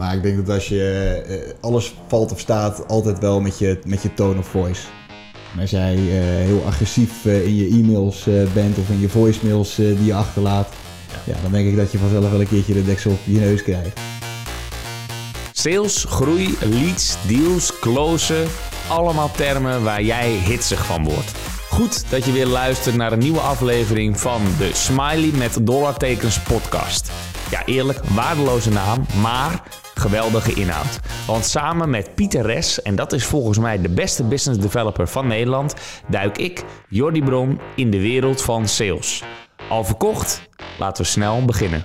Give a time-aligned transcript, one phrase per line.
[0.00, 3.78] Maar ik denk dat als je eh, alles valt of staat, altijd wel met je,
[3.86, 4.82] met je tone of voice.
[5.54, 9.74] En als jij eh, heel agressief eh, in je e-mails bent of in je voicemails
[9.74, 10.68] die je achterlaat,
[11.24, 11.34] ja.
[11.42, 14.00] dan denk ik dat je vanzelf wel een keertje de deksel op je neus krijgt.
[15.52, 18.46] Sales, groei, leads, deals, closen.
[18.88, 21.32] Allemaal termen waar jij hitsig van wordt.
[21.70, 27.10] Goed dat je weer luistert naar een nieuwe aflevering van de Smiley met dollartekens podcast.
[27.50, 31.00] Ja, eerlijk, waardeloze naam, maar geweldige inhoud.
[31.26, 35.26] Want samen met Pieter Res, en dat is volgens mij de beste business developer van
[35.26, 35.74] Nederland,
[36.08, 39.22] duik ik, Jordi Bron, in de wereld van sales.
[39.68, 40.48] Al verkocht?
[40.78, 41.84] Laten we snel beginnen.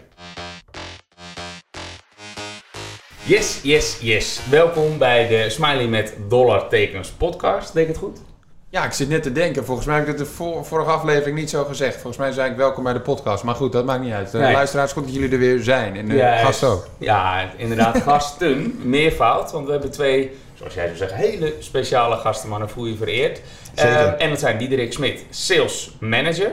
[3.23, 4.40] Yes, yes, yes.
[4.50, 7.73] Welkom bij de Smiley met dollartekens podcast.
[7.73, 8.34] Denk ik het goed?
[8.76, 9.66] Ja, ik zit net te denken.
[9.66, 11.94] Volgens mij heb ik het de vor- vorige aflevering niet zo gezegd.
[11.94, 13.44] Volgens mij zei ik welkom bij de podcast.
[13.44, 14.32] Maar goed, dat maakt niet uit.
[14.32, 14.54] De Nee.
[14.54, 15.96] luisteraars, goed dat jullie er weer zijn.
[15.96, 16.88] En de Ja, gast ook.
[16.98, 18.80] Ja, inderdaad, gasten.
[18.84, 22.86] Meervoud, want we hebben twee, zoals jij zou zeggen, hele speciale gasten, maar dan voel
[22.86, 23.42] je je vereerd.
[23.76, 23.94] Zeker.
[23.95, 26.52] Eh, en dat zijn Diederik Smit, Sales Manager.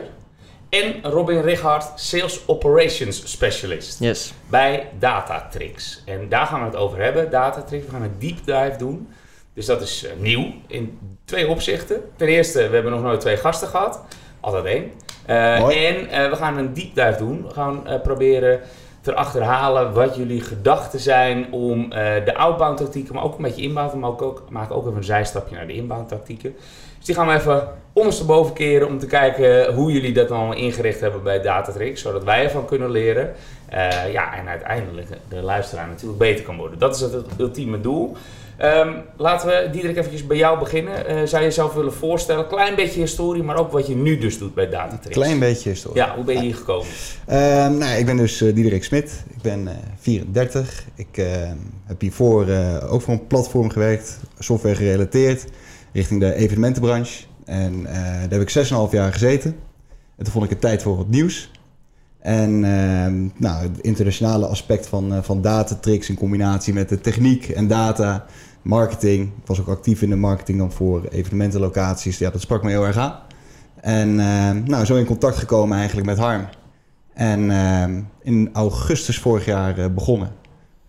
[0.69, 3.98] En Robin Richard, Sales Operations Specialist.
[4.01, 4.33] Yes.
[4.48, 6.03] Bij Datatrix.
[6.07, 7.84] En daar gaan we het over hebben, Datatrix.
[7.84, 9.09] We gaan een deep dive doen.
[9.55, 12.00] Dus dat is eh, nieuw in twee opzichten.
[12.17, 14.00] Ten eerste, we hebben nog nooit twee gasten gehad.
[14.41, 14.92] Altijd één.
[15.27, 17.42] Eh, en eh, we gaan een deep dive doen.
[17.42, 18.61] We gaan proberen
[19.00, 21.91] te achterhalen wat jullie gedachten zijn om
[22.25, 23.92] de outbound tactieken, maar ook een beetje inbound.
[23.92, 26.55] We maken ook, maken ook even een zijstapje naar de inbound tactieken.
[26.97, 31.00] Dus die gaan we even ondersteboven keren om te kijken hoe jullie dat allemaal ingericht
[31.00, 33.33] hebben bij Datatrix, zodat wij ervan kunnen leren.
[34.12, 36.78] Ja, en uiteindelijk de luisteraar natuurlijk beter kan worden.
[36.78, 38.17] Dat is het ultieme doel.
[38.56, 41.06] Ehm, laten we, Diederik, eventjes bij jou beginnen.
[41.06, 42.47] Eh, zou je jezelf willen voorstellen?
[42.47, 45.17] Klein beetje historie, maar ook wat je nu dus doet bij Datatrix.
[45.17, 46.03] Klein beetje historie.
[46.03, 46.86] Ja, hoe ben je hier gekomen?
[47.27, 49.25] Ehm, nou, ik ben dus eh, Diederik Smit.
[49.36, 50.84] Ik ben eh, 34.
[50.95, 55.45] Ik ehm, heb hiervoor eh, ook voor een platform gewerkt, software gerelateerd,
[55.92, 57.25] richting de evenementenbranche.
[57.45, 59.57] En eh, daar heb ik 6,5 jaar gezeten.
[60.17, 61.51] En toen vond ik het tijd voor wat nieuws.
[62.22, 67.48] En ehm, nou, het internationale aspect van, eh, van datatricks in combinatie met de techniek
[67.48, 68.24] en data,
[68.62, 69.27] marketing.
[69.40, 72.18] Ik was ook actief in de marketing dan voor evenementenlocaties.
[72.18, 73.18] Ja, dat sprak me heel erg aan.
[73.80, 76.46] En ehm, nou, zo in contact gekomen eigenlijk met Harm.
[77.14, 80.30] En ehm, in augustus vorig jaar eh, begonnen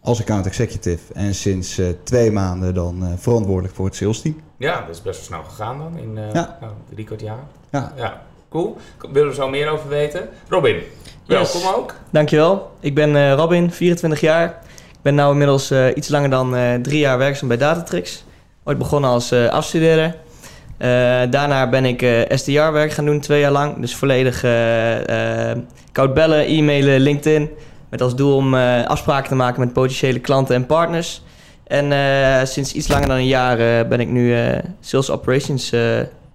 [0.02, 1.14] als account executive.
[1.14, 4.36] En sinds eh, twee maanden dan verantwoordelijk voor het sales team.
[4.58, 6.58] Ja, dat is best wel snel gegaan dan, in Ja.
[6.62, 7.44] nou, drie kwart jaar.
[7.70, 8.22] Ja, Ja,
[8.54, 8.78] cool.
[9.12, 10.30] Willen we zo meer over weten?
[10.50, 10.76] Robin,
[11.26, 11.96] welkom ook.
[12.10, 12.72] Dankjewel.
[12.80, 14.48] Ik ben eh, Robin, 24 jaar.
[14.76, 18.24] Ik ben nu inmiddels eh, iets langer dan eh, drie jaar werkzaam bij Datatrix.
[18.64, 20.16] Ooit begonnen als afstuderen.
[21.30, 23.80] Daarna ben ik SDR-werk gaan doen, twee jaar lang.
[23.80, 24.42] Dus volledig
[25.92, 27.50] koud bellen, e-mailen, LinkedIn.
[27.90, 28.56] Met als doel om
[28.86, 31.24] afspraken te maken met potentiële klanten en partners.
[31.68, 34.36] En sinds iets langer dan een jaar ben ik nu
[34.80, 35.72] Sales Operations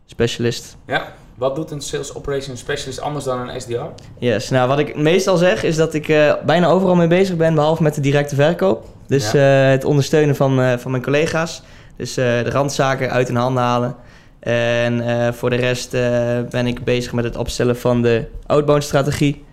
[0.07, 0.77] Specialist.
[0.87, 3.81] Ja, wat doet een Sales Operations Specialist anders dan een SDR?
[4.19, 7.55] Yes, nou wat ik meestal zeg is dat ik eh, bijna overal mee bezig ben,
[7.55, 8.85] behalve met de directe verkoop.
[9.07, 11.63] Dus eh, het ondersteunen van, eh, van mijn collega's.
[11.97, 13.97] Dus de randzaken uit hun handen halen.
[14.41, 15.91] En voor de rest
[16.51, 19.45] ben ik bezig met het opstellen van de outbound strategie.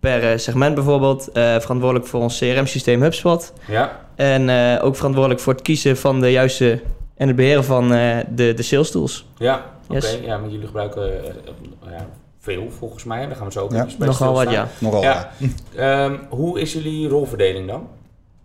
[0.00, 1.28] Per segment bijvoorbeeld.
[1.32, 3.52] Verantwoordelijk voor ons CRM-systeem HubSpot.
[3.66, 4.50] Ja, En
[4.80, 6.80] ook verantwoordelijk voor het kiezen van de juiste
[7.16, 9.26] en het beheren van de, de sales tools.
[9.38, 9.64] ja
[9.96, 10.08] oké.
[10.22, 11.30] Ja, maar jullie gebruiken eh,
[11.90, 12.06] ja,
[12.38, 13.26] veel volgens mij.
[13.26, 14.68] Daar gaan we zo ook Ja, Nogal wat, ja.
[14.78, 15.02] nogal.
[15.02, 15.32] Ja.
[15.36, 15.48] Ja.
[16.04, 17.88] Ehm, hoe is jullie rolverdeling dan?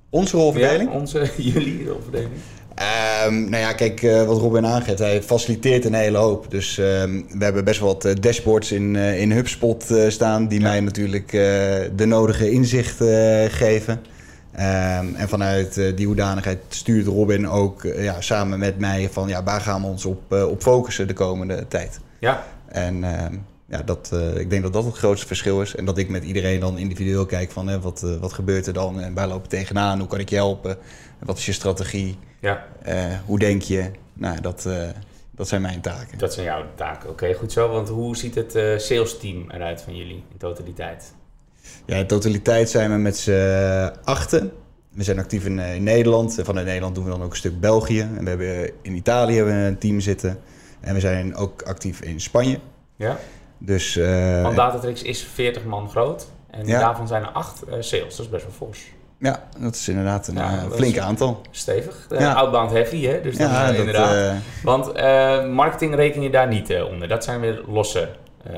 [0.09, 0.91] Onze rolverdeling?
[0.91, 2.31] Ja, onze, jullie rolverdeling.
[2.75, 6.51] Ehm, nou ja, kijk, eh, wat Robin aangeeft, hij faciliteert een hele hoop.
[6.51, 10.47] Dus ehm, we hebben best wel wat eh, dashboards in, eh, in HubSpot eh, staan...
[10.47, 10.67] die Ja.
[10.67, 11.41] mij natuurlijk eh,
[11.95, 14.01] de nodige inzicht eh, geven.
[14.55, 19.09] Ehm, en vanuit eh, die hoedanigheid stuurt Robin ook eh, ja, samen met mij...
[19.09, 21.99] van ja, waar gaan we ons op, eh, op focussen de komende tijd.
[22.19, 25.75] Ja, En ehm, ja, dat, ik denk dat dat het grootste verschil is.
[25.75, 28.99] En dat ik met iedereen dan individueel kijk van hè, wat, wat gebeurt er dan
[29.01, 30.77] en waar loop je tegenaan, hoe kan ik je helpen,
[31.19, 32.66] wat is je strategie, ja,
[33.25, 33.91] hoe denk je.
[34.13, 34.67] Nou, dat,
[35.31, 36.17] dat zijn mijn taken.
[36.17, 37.09] dat zijn jouw taken.
[37.09, 37.69] Oké, goed zo.
[37.69, 41.13] Want hoe ziet het eh sales team eruit van jullie in totaliteit?
[41.85, 44.52] Ja, in totaliteit zijn we met z'n achten.
[44.91, 46.38] We zijn actief in, eh, in Nederland.
[46.38, 48.00] En vanuit Nederland doen we dan ook een stuk België.
[48.02, 50.40] En we hebben in Italië hebben we een team zitten.
[50.82, 52.59] En we zijn ook actief in Spanje.
[52.96, 53.17] Ja?
[53.58, 56.28] Dus eh, Want Datatrix is 40 man groot.
[56.50, 56.79] En Ja.
[56.79, 58.16] daarvan zijn er 8 sales.
[58.16, 58.79] Dat is best wel fors.
[59.20, 61.41] ja, dat is inderdaad een Ja, eh, is- flink aantal.
[61.52, 62.06] Stevig.
[62.09, 62.34] Eh, Ja.
[62.34, 63.22] Outbound heavy, hè?
[63.22, 64.16] Dus Ja, eh, dat, inderdaad.
[64.32, 67.08] eh, Want eh, marketing reken je daar niet eh, onder.
[67.08, 68.09] Dat zijn weer losse
[68.44, 68.53] eh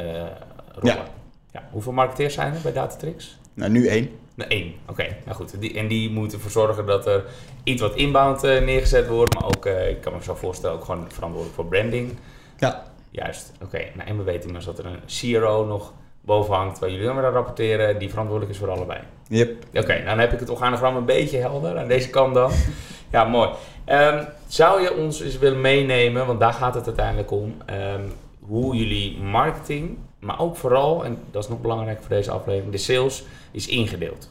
[0.75, 1.15] rollen.
[1.57, 1.69] Ja.
[1.71, 3.37] Hoeveel marketeers zijn er bij Datatrix?
[3.53, 4.09] nou, nu één.
[4.35, 4.73] Nou, één.
[4.89, 5.61] Oké, nou goed.
[5.61, 7.23] Die, en die moeten ervoor zorgen dat er
[7.63, 9.33] iets wat inbound eh, neergezet wordt.
[9.33, 12.13] Maar ook, eh, ik kan me zo voorstellen, ook gewoon verantwoordelijk voor branding.
[12.57, 12.83] Ja.
[13.09, 13.51] Juist.
[13.63, 13.77] Oké.
[13.95, 17.15] Nou, en we weten inmiddels dat er een CRO nog boven hangt, waar jullie dan
[17.15, 18.99] weer aan rapporteren, die verantwoordelijk is voor allebei.
[19.27, 19.63] Yep.
[19.73, 22.51] Oké, dan heb ik het organogram een beetje helder aan deze kant dan.
[23.11, 23.49] ja, mooi.
[23.85, 28.01] Ehm, zou je ons eens willen meenemen, want daar gaat het uiteindelijk om, ehm,
[28.39, 32.77] hoe jullie marketing, maar ook vooral, en dat is nog belangrijk voor deze aflevering, de
[32.77, 34.29] sales is ingedeeld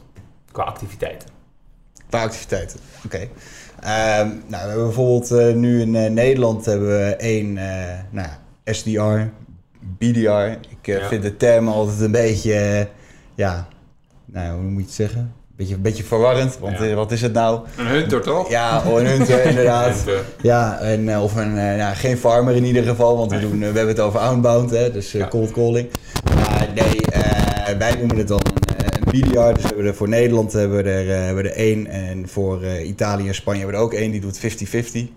[0.51, 1.29] qua activiteiten.
[2.09, 2.79] Qua activiteiten.
[3.05, 3.27] Oké.
[3.79, 8.27] Ehm, nou, we hebben bijvoorbeeld eh, nu in eh, Nederland hebben we één eh, nou,
[8.65, 9.19] SDR,
[9.97, 10.59] BDR.
[10.69, 11.07] Ik Ja.
[11.07, 12.87] vind de term altijd een beetje,
[13.35, 13.67] ja,
[14.25, 15.33] nou, hoe moet je het zeggen?
[15.57, 16.85] Beetje, een beetje verwarrend, want Ja.
[16.85, 17.59] eh, wat is het nou?
[17.77, 18.49] Een hunter, toch?
[18.49, 20.03] Ja, oh, een hunter inderdaad.
[20.41, 23.65] Ja, en, eh, of een, eh, geen farmer in ieder geval, want we, doen, we
[23.65, 25.27] hebben het over outbound, hè, dus Ja.
[25.27, 25.89] cold calling.
[26.35, 26.99] Maar nee,
[27.77, 28.41] wij noemen het dan
[28.77, 31.87] een, BDR, dus we hebben er voor Nederland hebben we er, hebben we er één
[31.87, 34.41] en voor Italië en Spanje hebben we er ook één, die doet 50-50.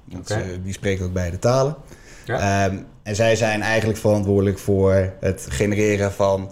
[0.05, 0.41] Want, Oké.
[0.41, 1.77] eh, die spreekt ook beide talen.
[2.25, 2.65] Ja.
[2.67, 6.51] Ehm, en zij zijn eigenlijk verantwoordelijk voor het genereren van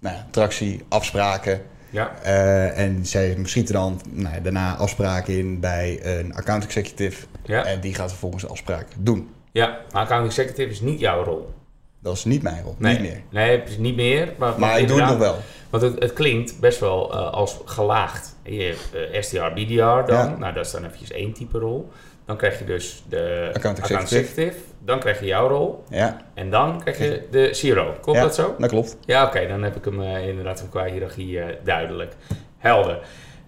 [0.00, 1.60] nou, tractie, afspraken.
[1.90, 7.26] Ja, eh, en zij schieten dan nou, ja, daarna afspraken in bij een account executive.
[7.44, 9.28] ja, En die gaat vervolgens de afspraak doen.
[9.52, 9.78] ja.
[9.92, 11.54] Maar account executive is niet jouw rol.
[12.00, 13.20] Dat is niet mijn rol, Nee, niet meer.
[13.30, 14.32] Nee, het is niet meer.
[14.38, 15.36] Maar, Maar ik doe het nog wel.
[15.70, 18.36] Want het, het klinkt best wel eh, als gelaagd.
[18.42, 19.74] Je hebt eh, SDR, BDR
[20.12, 20.28] dan.
[20.28, 20.36] Ja.
[20.38, 21.90] Nou, dat is dan eventjes één type rol.
[22.26, 24.56] Dan krijg je dus de Account executive.
[24.78, 25.84] Dan krijg je jouw rol.
[25.88, 27.96] Ja, En dan krijg je de CRO.
[28.00, 28.54] Klopt ja, dat zo?
[28.58, 28.96] Dat klopt.
[29.04, 29.46] Ja, oké.
[29.46, 32.12] dan heb ik hem eh, inderdaad van qua hiërarchie eh, duidelijk.
[32.58, 32.98] Helder.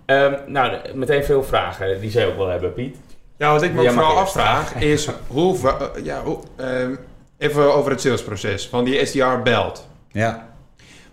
[0.06, 2.96] Ehm, nou, meteen veel vragen die zij ook wel hebben, Piet.
[3.36, 6.94] Ja, wat ik me ook vooral afvraag is hoe, eh, ja, hoe, ehm,
[7.38, 9.88] even over het salesproces van die SDR belt.
[10.12, 10.48] Ja,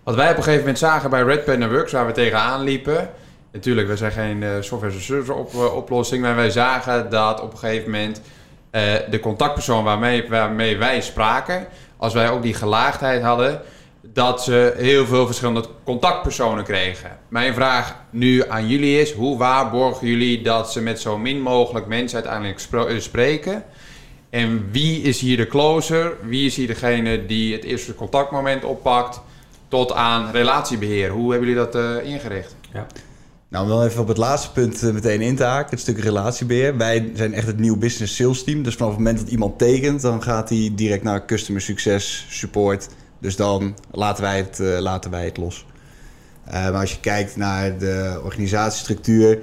[0.02, 3.10] Wat wij op een gegeven moment zagen bij Red Pen Works, waar we tegenaan liepen.
[3.56, 7.40] Natuurlijk, we zijn geen eh, software as service op, eh, oplossing, maar wij zagen dat
[7.40, 8.20] op een gegeven moment
[8.70, 11.66] eh, de contactpersoon waarmee, waarmee wij spraken,
[11.96, 13.60] als wij ook die gelaagdheid hadden,
[14.02, 17.18] dat ze heel veel verschillende contactpersonen kregen.
[17.28, 21.86] Mijn vraag nu aan jullie is, hoe waarborgen jullie dat ze met zo min mogelijk
[21.86, 23.64] mensen uiteindelijk spreken?
[24.30, 26.16] En wie is hier de closer?
[26.22, 29.20] Wie is hier degene die het eerste contactmoment oppakt?
[29.68, 31.10] Tot aan relatiebeheer.
[31.10, 32.54] Hoe hebben jullie dat ingericht?
[33.48, 35.98] Nou om dan even op het laatste punt eh, meteen in te haken, het stuk
[35.98, 36.76] relatiebeheer.
[36.76, 38.62] Wij zijn echt het nieuw business sales team.
[38.62, 42.88] Dus vanaf het moment dat iemand tekent, dan gaat hij direct naar customer succes, support.
[43.20, 45.66] Dus dan laten wij het, eh, laten wij het los.
[46.44, 49.38] Eh, maar als je kijkt naar de organisatiestructuur,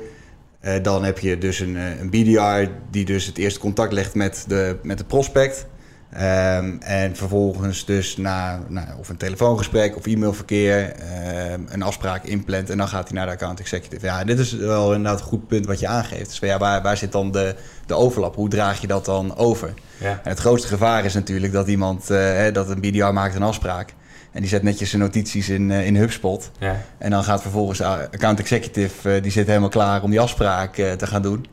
[0.82, 4.78] dan heb je dus een, een BDR die dus het eerste contact legt met de,
[4.84, 5.66] met de prospect.
[6.14, 12.70] Ehm, en vervolgens dus na nou, of een telefoongesprek of e-mailverkeer ehm, een afspraak inplant
[12.70, 14.06] en dan gaat hij naar de account executive.
[14.06, 16.30] Ja, dit is wel inderdaad een goed punt wat je aangeeft.
[16.30, 17.56] Dus ja, waar, waar zit dan de,
[17.86, 18.36] de overlap?
[18.36, 19.74] Hoe draag je dat dan over?
[19.98, 20.10] Ja.
[20.10, 23.44] En het grootste gevaar is natuurlijk dat iemand, eh, hè, dat een BDR maakt een
[23.44, 23.94] afspraak
[24.34, 26.52] en die zet netjes zijn notities in, eh, in HubSpot.
[26.60, 26.78] Ja.
[26.98, 30.78] En dan gaat vervolgens de account executive, eh, die zit helemaal klaar om die afspraak
[30.78, 31.46] eh, te gaan doen.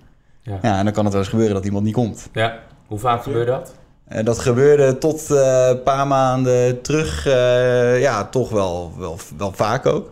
[0.42, 0.58] Ja.
[0.62, 2.28] Ja, en dan kan het wel eens gebeuren dat iemand niet komt.
[2.32, 2.58] ja.
[2.86, 3.74] Hoe vaak gebeurt dat?
[4.10, 9.52] Eh, dat gebeurde tot eh, een paar maanden terug, eh, ja, toch wel, wel, wel
[9.52, 10.10] vaak ook.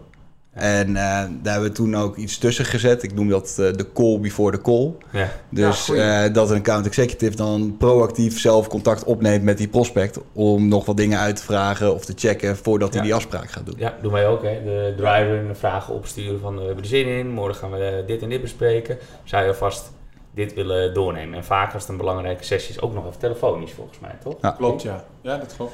[0.59, 1.03] En eh,
[1.43, 3.03] daar hebben we toen ook iets tussen gezet.
[3.03, 4.93] Ik noem dat eh, de call before the call.
[5.13, 5.29] Ja.
[5.49, 10.19] Dus eh, dat een account executive dan proactief zelf contact opneemt met die prospect...
[10.33, 13.67] om nog wat dingen uit te vragen of te checken voordat hij die afspraak gaat
[13.67, 13.75] doen.
[13.79, 14.43] Ja, doen wij ook.
[14.43, 14.63] Hè.
[14.65, 17.29] De driver vragen opsturen van eh, we hebben er zin in.
[17.31, 18.99] Morgen gaan we eh, dit en dit bespreken.
[19.25, 19.91] Zou je alvast
[20.35, 21.39] dit willen doornemen.
[21.39, 24.35] En vaak als het een belangrijke sessie is, ook nog even telefonisch volgens mij, toch?
[24.41, 24.51] Ja.
[24.51, 25.05] Klopt, ja.
[25.23, 25.73] Ja, dat klopt.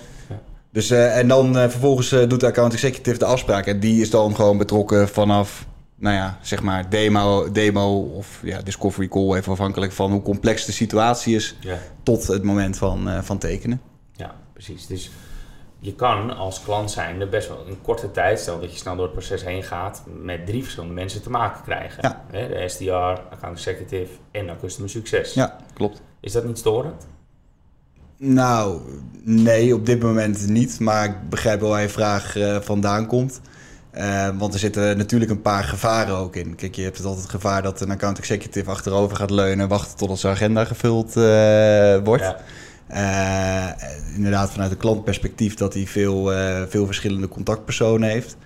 [0.73, 3.67] Dus, eh, en dan eh, vervolgens eh, doet de account executive de afspraak.
[3.67, 8.63] En die is dan gewoon betrokken vanaf, nou ja, zeg maar demo, demo of ja,
[8.63, 9.35] discovery call.
[9.37, 11.79] Even afhankelijk van hoe complex de situatie is Ja.
[12.03, 13.81] tot het moment van, eh, van tekenen.
[14.13, 14.87] Ja, precies.
[14.87, 15.11] Dus
[15.85, 19.05] je kan als klant zijnde best wel in korte tijd, stel dat je snel door
[19.05, 21.99] het proces heen gaat, met drie verschillende mensen te maken krijgen.
[22.03, 22.25] Ja.
[22.31, 25.35] De SDR, account executive en dan customer succes.
[25.35, 26.03] Ja, klopt.
[26.21, 27.07] Is dat niet storend?
[28.17, 28.81] Nou,
[29.23, 30.81] nee, op dit moment niet.
[30.81, 33.41] Maar ik begrijp wel waar je vraag eh, vandaan komt.
[33.91, 36.55] Eh, want er zitten natuurlijk een paar gevaren ook in.
[36.55, 39.69] Kijk, je hebt het altijd het gevaar dat een account executive achterover gaat leunen...
[39.69, 42.23] wachten totdat zijn agenda gevuld eh, wordt.
[42.23, 42.37] Ja.
[42.87, 43.69] Eh,
[44.15, 48.37] inderdaad, vanuit een klantperspectief dat hij veel, eh, veel verschillende contactpersonen heeft.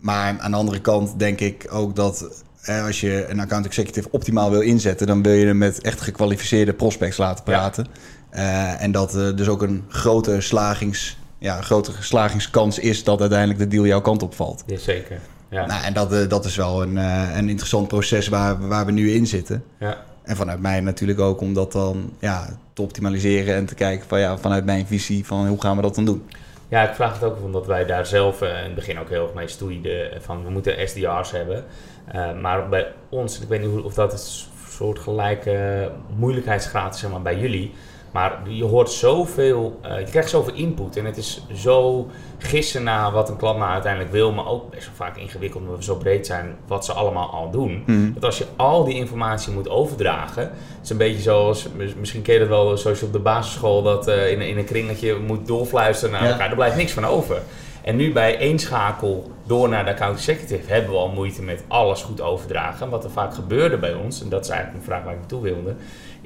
[0.00, 2.44] Maar aan de andere kant denk ik ook dat
[2.84, 6.72] als je een account executive optimaal wil inzetten, dan wil je hem met echt gekwalificeerde
[6.72, 7.86] prospects laten praten.
[8.30, 13.58] Eh, en dat er dus ook een grote, slagings, ja, grote slagingskans is dat uiteindelijk
[13.58, 14.62] de deal jouw kant op valt.
[14.66, 15.20] Ja, zeker.
[15.50, 15.66] Ja.
[15.66, 16.96] Nou, en dat, dat is wel een,
[17.36, 19.64] een interessant proces waar, waar we nu in zitten.
[19.78, 20.04] Ja.
[20.26, 24.20] En vanuit mij natuurlijk ook om dat dan ja, te optimaliseren en te kijken van
[24.20, 26.28] ja, vanuit mijn visie van hoe gaan we dat dan doen.
[26.68, 29.22] Ja, ik vraag het ook omdat wij daar zelf eh, in het begin ook heel
[29.22, 30.12] erg mee stoeiden.
[30.12, 31.64] eh, Van we moeten SDR's hebben.
[32.06, 37.10] Eh, maar bij ons, ik weet niet of dat een soort gelijke moeilijkheidsgraad is zeg
[37.10, 37.72] maar, bij jullie.
[38.12, 40.96] Maar je hoort zoveel, eh, je krijgt zoveel input.
[40.96, 42.06] En het is zo
[42.38, 44.32] gissen naar wat een klant nou uiteindelijk wil.
[44.32, 47.50] Maar ook best wel vaak ingewikkeld omdat we zo breed zijn wat ze allemaal al
[47.50, 47.82] doen.
[47.86, 48.12] Mhm.
[48.14, 50.42] Dat als je al die informatie moet overdragen.
[50.42, 53.18] Het is een beetje zoals, mis- misschien ken je dat wel, zoals je op de
[53.18, 56.30] basisschool dat eh, in, in een kringetje moet doorfluisteren naar Ja.
[56.30, 56.48] elkaar.
[56.50, 57.42] Er blijft niks van over.
[57.82, 61.64] En nu bij één schakel door naar de account executive hebben we al moeite met
[61.68, 62.84] alles goed overdragen.
[62.84, 65.18] En wat er vaak gebeurde bij ons, en dat is eigenlijk een vraag waar ik
[65.18, 65.74] naartoe wilde,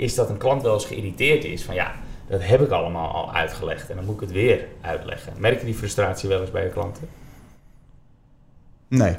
[0.00, 1.94] is dat een klant wel eens geïrriteerd is van ja,
[2.28, 5.32] dat heb ik allemaal al uitgelegd en dan moet ik het weer uitleggen.
[5.36, 7.08] Merk je die frustratie wel eens bij je klanten?
[8.88, 9.16] Nee.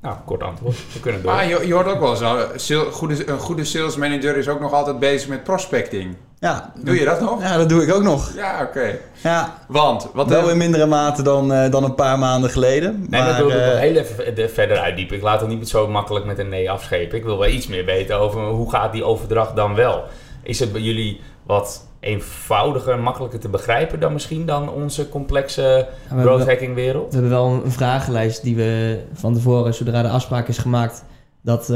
[0.00, 0.92] Nou, kort antwoord.
[0.92, 1.32] We kunnen door.
[1.32, 4.60] Maar je, je hoort ook wel zo, sale- goede, een goede sales manager is ook
[4.60, 6.16] nog altijd bezig met prospecting.
[6.42, 7.42] Ja, Doe je dat nog?
[7.42, 8.32] ja, dat doe ik ook nog.
[8.34, 8.98] Ja, oké.
[9.22, 13.06] Ja, Want, wat wel in mindere mate dan, eh, dan een paar maanden geleden.
[13.10, 15.16] Nee, maar, dat wil ik wel heel even de- verder uitdiepen.
[15.16, 17.18] Ik laat het niet zo makkelijk met een nee afschepen.
[17.18, 20.02] Ik wil wel iets meer weten over hoe gaat die overdracht dan wel.
[20.42, 25.86] Is het bij jullie wat eenvoudiger, makkelijker te begrijpen dan misschien dan onze complexe
[26.20, 27.06] growth hacking wereld?
[27.06, 31.04] We hebben wel een vragenlijst die we van tevoren, zodra de afspraak is gemaakt,
[31.42, 31.66] dat eh,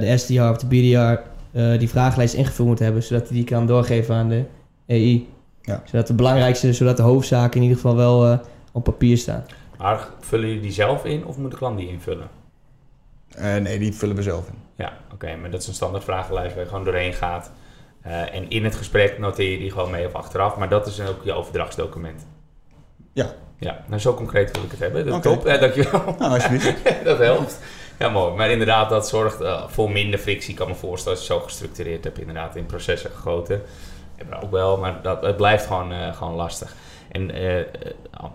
[0.00, 1.20] de SDR of de BDR
[1.52, 4.44] eh, die vragenlijst ingevuld moet hebben, zodat hij die kan doorgeven aan de
[4.86, 5.28] EI.
[5.62, 5.82] Ja.
[5.84, 8.38] Zodat de belangrijkste, zodat de hoofdzaken in ieder geval wel eh,
[8.72, 9.44] op papier staan.
[9.78, 12.28] Maar vullen jullie die zelf in of moet de klant die invullen?
[13.36, 14.54] eh, nee, die vullen we zelf in.
[14.74, 17.50] Ja, oké, maar dat is een standaard vragenlijst waar je gewoon doorheen gaat.
[18.02, 21.00] Eh, en in het gesprek noteer je die gewoon mee of achteraf, maar dat is
[21.00, 22.26] ook je overdrachtsdocument.
[23.12, 23.34] Ja.
[23.58, 25.06] Ja, nou zo concreet wil ik het hebben.
[25.06, 25.22] Dat.
[25.22, 26.14] Top, eh, dankjewel.
[26.18, 26.82] Nou, alsjeblieft.
[27.04, 27.58] dat helpt.
[28.00, 28.34] Ja, mooi.
[28.34, 30.50] Maar inderdaad, dat zorgt eh, voor minder frictie.
[30.50, 33.62] Ik kan me voorstellen als je zo gestructureerd hebt, inderdaad, in processen gegoten.
[34.16, 36.74] Hebben we ook wel, maar dat, het blijft gewoon, eh, gewoon lastig.
[37.12, 37.64] En eh,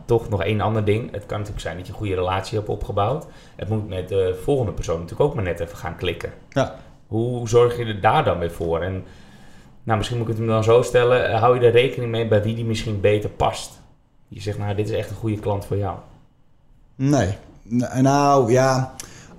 [0.06, 1.12] toch nog één ander ding.
[1.12, 3.26] Het kan natuurlijk zijn dat je een goede relatie hebt opgebouwd.
[3.56, 6.34] Het moet met de volgende persoon natuurlijk ook maar net even gaan klikken.
[6.50, 6.76] Ja.
[7.08, 8.82] Hoe zorg je er daar dan weer voor?
[8.82, 9.04] En
[9.84, 11.38] nou, misschien moet ik het hem dan zo stellen.
[11.38, 13.82] hou je er rekening mee bij wie die misschien beter past?
[14.28, 15.98] Je zegt, nou, dit is echt een goede klant voor jou.
[16.96, 17.38] Nee.
[18.02, 18.96] Nou ja,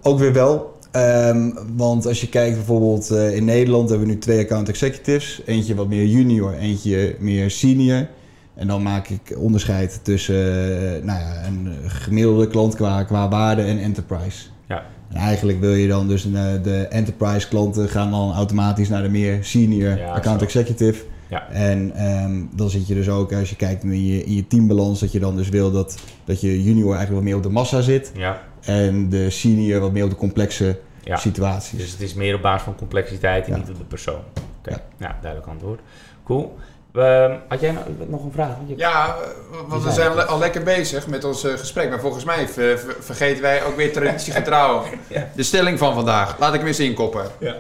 [0.07, 0.75] ook weer wel.
[0.91, 5.43] Ehm, want als je kijkt bijvoorbeeld eh, in Nederland hebben we nu twee account executives.
[5.45, 8.07] Eentje wat meer junior, eentje meer senior.
[8.55, 13.63] En dan maak ik onderscheid tussen eh, nou ja, een gemiddelde klant qua, qua waarde
[13.63, 14.47] en enterprise.
[14.69, 14.83] Ja.
[15.11, 19.09] En eigenlijk wil je dan dus eh, de enterprise klanten gaan dan automatisch naar de
[19.09, 20.45] meer senior Ja, account zo.
[20.47, 21.03] executive.
[21.29, 21.49] Ja.
[21.51, 25.01] En ehm, dan zit je dus ook, als je kijkt in je, in je teambalans,
[25.01, 27.81] dat je dan dus wil dat, dat je junior eigenlijk wat meer op de massa
[27.81, 28.13] zit.
[28.15, 31.17] Ja, En de senior wat meer op de complexe ja.
[31.17, 31.79] situaties.
[31.79, 33.57] Dus het is meer op basis van complexiteit en Ja.
[33.59, 34.21] niet op de persoon.
[34.59, 34.81] Oké, Ja.
[34.99, 35.17] ja.
[35.23, 35.81] duidelijk antwoord.
[36.25, 36.57] Cool.
[36.95, 38.57] Ehm, had jij nou nog een vraag?
[38.67, 41.89] Je- Ja, eh, want we zijn al lekker bezig met ons eh, gesprek.
[41.91, 45.29] Maar volgens mij ver- ver- vergeten wij ook weer traditiegetrouw Ja.
[45.35, 46.39] de stelling van vandaag.
[46.39, 47.25] Laat ik hem eens inkoppen.
[47.39, 47.55] Ja.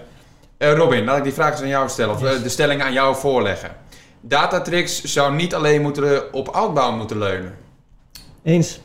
[0.58, 2.14] Eh, Robin, laat ik die vraag eens aan jou stellen.
[2.14, 3.70] Of eh, de stelling aan jou voorleggen.
[4.20, 7.54] Datatrix zou niet alleen moeten op outbound moeten leunen.
[8.42, 8.80] Eens.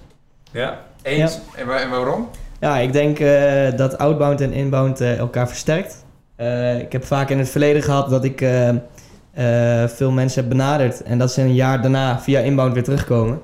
[0.51, 0.79] Ja?
[1.01, 1.39] Eens?
[1.55, 2.29] En, wa- en waarom?
[2.59, 6.05] Ja, ik denk eh, dat outbound en inbound eh, elkaar versterkt.
[6.35, 10.49] Eh, ik heb vaak in het verleden gehad dat ik eh, eh, veel mensen heb
[10.49, 13.41] benaderd en dat ze een jaar daarna via inbound weer terugkomen.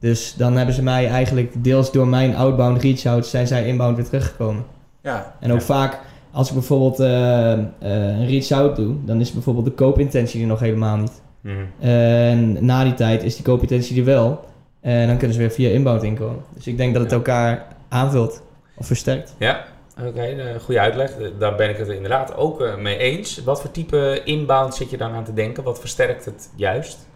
[0.00, 4.04] Dus dan hebben ze mij eigenlijk deels door mijn outbound reach-out zijn zij inbound weer
[4.04, 4.64] teruggekomen.
[5.02, 5.34] Ja.
[5.40, 5.64] En ook Ja.
[5.64, 5.98] vaak
[6.32, 10.60] als ik bijvoorbeeld eh, eh, een reach-out doe, dan is bijvoorbeeld de koopintentie er nog
[10.60, 11.22] helemaal niet.
[11.40, 11.56] Mhm.
[11.90, 14.44] En na die tijd is die koopintentie er wel.
[14.80, 16.42] En dan kunnen ze weer via inbound inkomen.
[16.54, 17.16] Dus ik denk dat het Ja.
[17.16, 18.42] elkaar aanvult
[18.76, 19.34] of versterkt.
[19.38, 19.64] Ja,
[20.06, 21.12] oké, eh, goede uitleg.
[21.38, 23.44] Daar ben ik het inderdaad ook eh, mee eens.
[23.44, 25.62] Wat voor type inbound zit je dan aan te denken?
[25.62, 27.08] Wat versterkt het juist?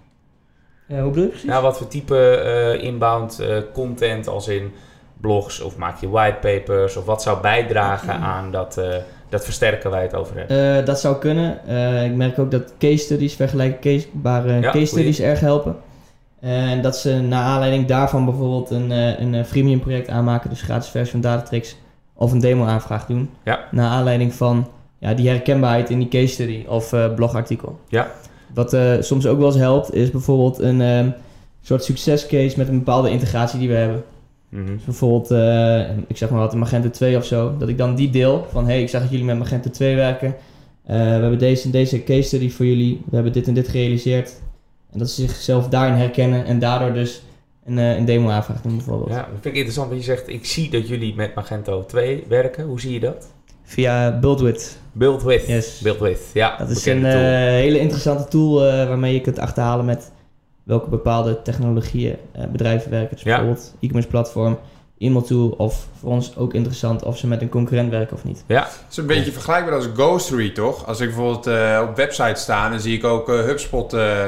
[0.89, 1.49] Ja, hoe bedoel je precies?
[1.49, 4.73] Nou, wat voor type eh, inbound eh, content als in
[5.25, 8.87] blogs of maak je whitepapers of wat zou bijdragen aan dat, eh,
[9.29, 10.51] dat versterken waar je het over hebt?
[10.51, 11.67] Eh, dat zou kunnen.
[11.67, 15.77] Eh, ik merk ook dat case studies, vergelijkbare Ja, case studies erg helpen.
[16.41, 21.11] En dat ze naar aanleiding daarvan bijvoorbeeld een, een freemium project aanmaken, dus gratis versie
[21.11, 21.77] van Datatrix,
[22.15, 23.31] of een demo aanvraag doen.
[23.45, 23.61] Ja.
[23.71, 27.79] Naar aanleiding van ja, die herkenbaarheid in die case study of blogartikel.
[27.89, 28.11] Ja.
[28.55, 31.09] Wat soms ook wel eens helpt, is bijvoorbeeld een ehm,
[31.63, 34.05] soort succescase met een bepaalde integratie die we hebben.
[34.55, 37.57] Dus bijvoorbeeld, eh, ik zeg maar wat, een Magento 2 of zo.
[37.59, 40.35] Dat ik dan die deel van, hey, ik zag dat jullie met Magento 2 werken.
[40.85, 43.03] Eh, we hebben deze en deze case study voor jullie.
[43.09, 44.41] We hebben dit en dit gerealiseerd.
[44.93, 47.23] En dat ze zichzelf daarin herkennen en daardoor dus
[47.65, 49.11] een, eh, een demo aanvraag doen bijvoorbeeld.
[49.11, 50.29] Ja, dat vind ik interessant wat je zegt.
[50.29, 52.65] Ik zie dat jullie met Magento 2 werken.
[52.65, 53.27] Hoe zie je dat?
[53.63, 54.79] Via BuildWith.
[54.93, 55.47] Build with.
[55.47, 55.81] Yes.
[55.83, 56.57] Build with, ja.
[56.57, 60.11] Dat is een hele interessante tool waarmee je kunt achterhalen met
[60.65, 63.15] welke bepaalde technologieën eh, bedrijven werken.
[63.17, 63.37] Dus Ja.
[63.37, 64.59] bijvoorbeeld e-commerce platform,
[64.99, 68.45] e-mail tool of voor ons ook interessant of ze met een concurrent werken of niet.
[68.47, 70.87] Het is een beetje vergelijkbaar als Ghostery, toch?
[70.87, 74.25] Als ik bijvoorbeeld eh, op websites sta, dan zie ik ook eh, HubSpot eh,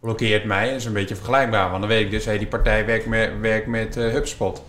[0.00, 0.66] blokkeert mij.
[0.68, 3.30] Dat is een beetje vergelijkbaar, want dan weet ik dus, hey, die partij werkt met,
[3.40, 4.62] werkt met eh, HubSpot.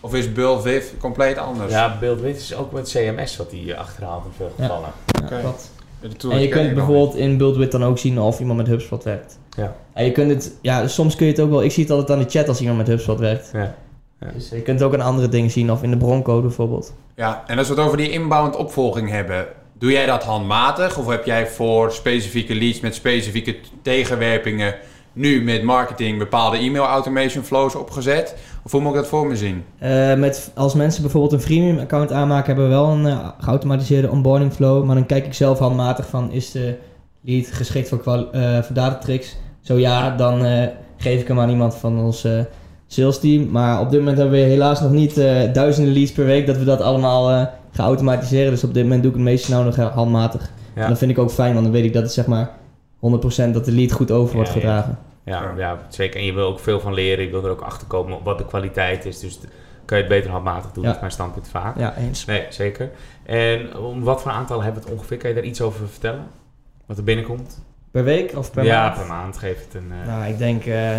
[0.00, 1.72] Of is BullViv compleet anders?
[1.72, 4.62] Ja, Build with is ook met CMS wat die achterhaalt in veel Ja.
[4.64, 4.90] gevallen.
[5.06, 5.40] Ja, Oké.
[5.40, 5.70] klopt.
[6.30, 9.38] En je kunt bijvoorbeeld in BuildWith dan ook zien of iemand met HubSpot werkt.
[9.56, 9.76] Ja.
[9.92, 12.18] En je kunt het, ja, soms kun je het ook wel, ik zie het altijd
[12.18, 13.50] aan de chat als iemand met HubSpot werkt.
[13.52, 13.74] Ja.
[14.20, 14.30] Ja.
[14.34, 16.94] Dus je kunt het ook aan andere dingen zien of in de broncode bijvoorbeeld.
[17.16, 19.46] Ja, en als we het over die inbound opvolging hebben,
[19.78, 20.98] doe jij dat handmatig?
[20.98, 24.74] Of heb jij voor specifieke leads met specifieke tegenwerpingen
[25.12, 28.36] nu met marketing bepaalde e-mail automation flows opgezet?
[28.64, 29.64] Of hoe moet ik dat voor me zien?
[29.78, 34.10] Eh, met, als mensen bijvoorbeeld een freemium account aanmaken, hebben we wel een eh, geautomatiseerde
[34.10, 34.84] onboarding flow.
[34.84, 36.76] Maar dan kijk ik zelf handmatig van, is de
[37.20, 39.36] lead geschikt voor, eh voor datatricks?
[39.60, 42.26] Zo ja, dan eh, geef ik hem aan iemand van ons
[42.92, 43.50] sales team.
[43.50, 46.56] Maar op dit moment hebben we helaas nog niet eh, duizenden leads per week dat
[46.56, 48.50] we dat allemaal eh gaan automatiseren.
[48.50, 50.50] Dus op dit moment doe ik het meeste nou nog handmatig.
[50.74, 50.82] Ja.
[50.82, 52.50] En dat vind ik ook fijn, want dan weet ik dat het zeg maar
[52.96, 54.98] 100% dat de lead goed over wordt Ja, ja.
[55.24, 56.20] Ja, ja, zeker.
[56.20, 57.24] En je wil ook veel van leren.
[57.24, 59.20] Je wil er ook achter komen wat de kwaliteit is.
[59.20, 59.38] Dus
[59.84, 60.82] kan je het beter handmatig doen.
[60.82, 60.86] Ja.
[60.86, 61.78] Dat is mijn standpunt vaak.
[61.78, 62.24] Ja, eens.
[62.24, 62.90] Nee, zeker.
[63.24, 65.16] En om wat voor aantallen hebben we het ongeveer?
[65.16, 66.24] Kan je daar iets over vertellen?
[66.86, 67.62] Wat er binnenkomt?
[67.90, 68.94] Per week of per ja, maand?
[68.98, 69.36] per maand.
[69.38, 69.92] Geef het een...
[70.02, 70.98] eh, Nou, ik denk eh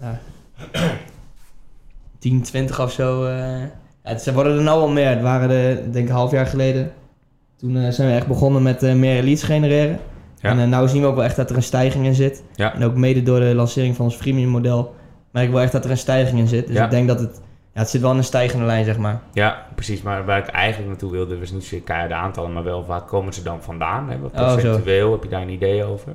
[0.00, 0.14] nou,
[2.18, 3.24] 10, 20 of zo.
[3.24, 3.60] eh.
[3.60, 3.68] ja,
[4.02, 5.08] het worden er nou al meer.
[5.08, 6.92] Het waren er, denk ik, een half jaar geleden.
[7.56, 9.98] Toen eh, zijn we echt begonnen met meer leads genereren.
[10.42, 12.42] En eh, nu zien we ook wel echt dat er een stijging in zit.
[12.56, 14.94] En ook mede door de lancering van ons freemium model
[15.30, 16.66] merk ik wel echt dat er een stijging in zit.
[16.66, 17.40] Dus ik denk dat het,
[17.74, 19.20] ja, het zit wel in een stijgende lijn, zeg maar.
[19.32, 20.02] Ja, precies.
[20.02, 23.32] Maar waar ik eigenlijk naartoe wilde, was niet zozeer keiharde aantallen, maar wel waar komen
[23.32, 24.10] ze dan vandaan?
[24.10, 24.18] Hè?
[24.18, 26.12] Wat Oh, procentueel, heb je daar een idee over?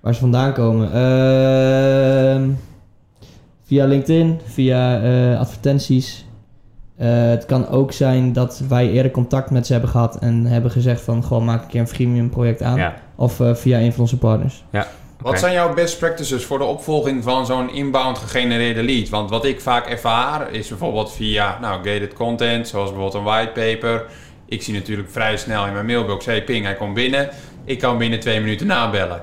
[0.00, 0.92] Waar ze vandaan komen.
[0.92, 2.48] Ehm,
[3.64, 6.24] via LinkedIn, via eh, advertenties.
[6.96, 10.70] Eh, het kan ook zijn dat wij eerder contact met ze hebben gehad en hebben
[10.70, 12.76] gezegd van gewoon maak een keer een freemium project aan.
[12.78, 14.64] Ja, Of eh, via een van onze partners.
[15.20, 19.08] Wat zijn jouw best practices voor de opvolging van zo'n inbound gegenereerde lead?
[19.08, 24.06] Want wat ik vaak ervaar is bijvoorbeeld via nou, gated content, zoals bijvoorbeeld een whitepaper.
[24.46, 27.28] Ik zie natuurlijk vrij snel in mijn mailbox, hey ping, hij komt binnen.
[27.64, 29.22] Ik kan binnen twee minuten nabellen.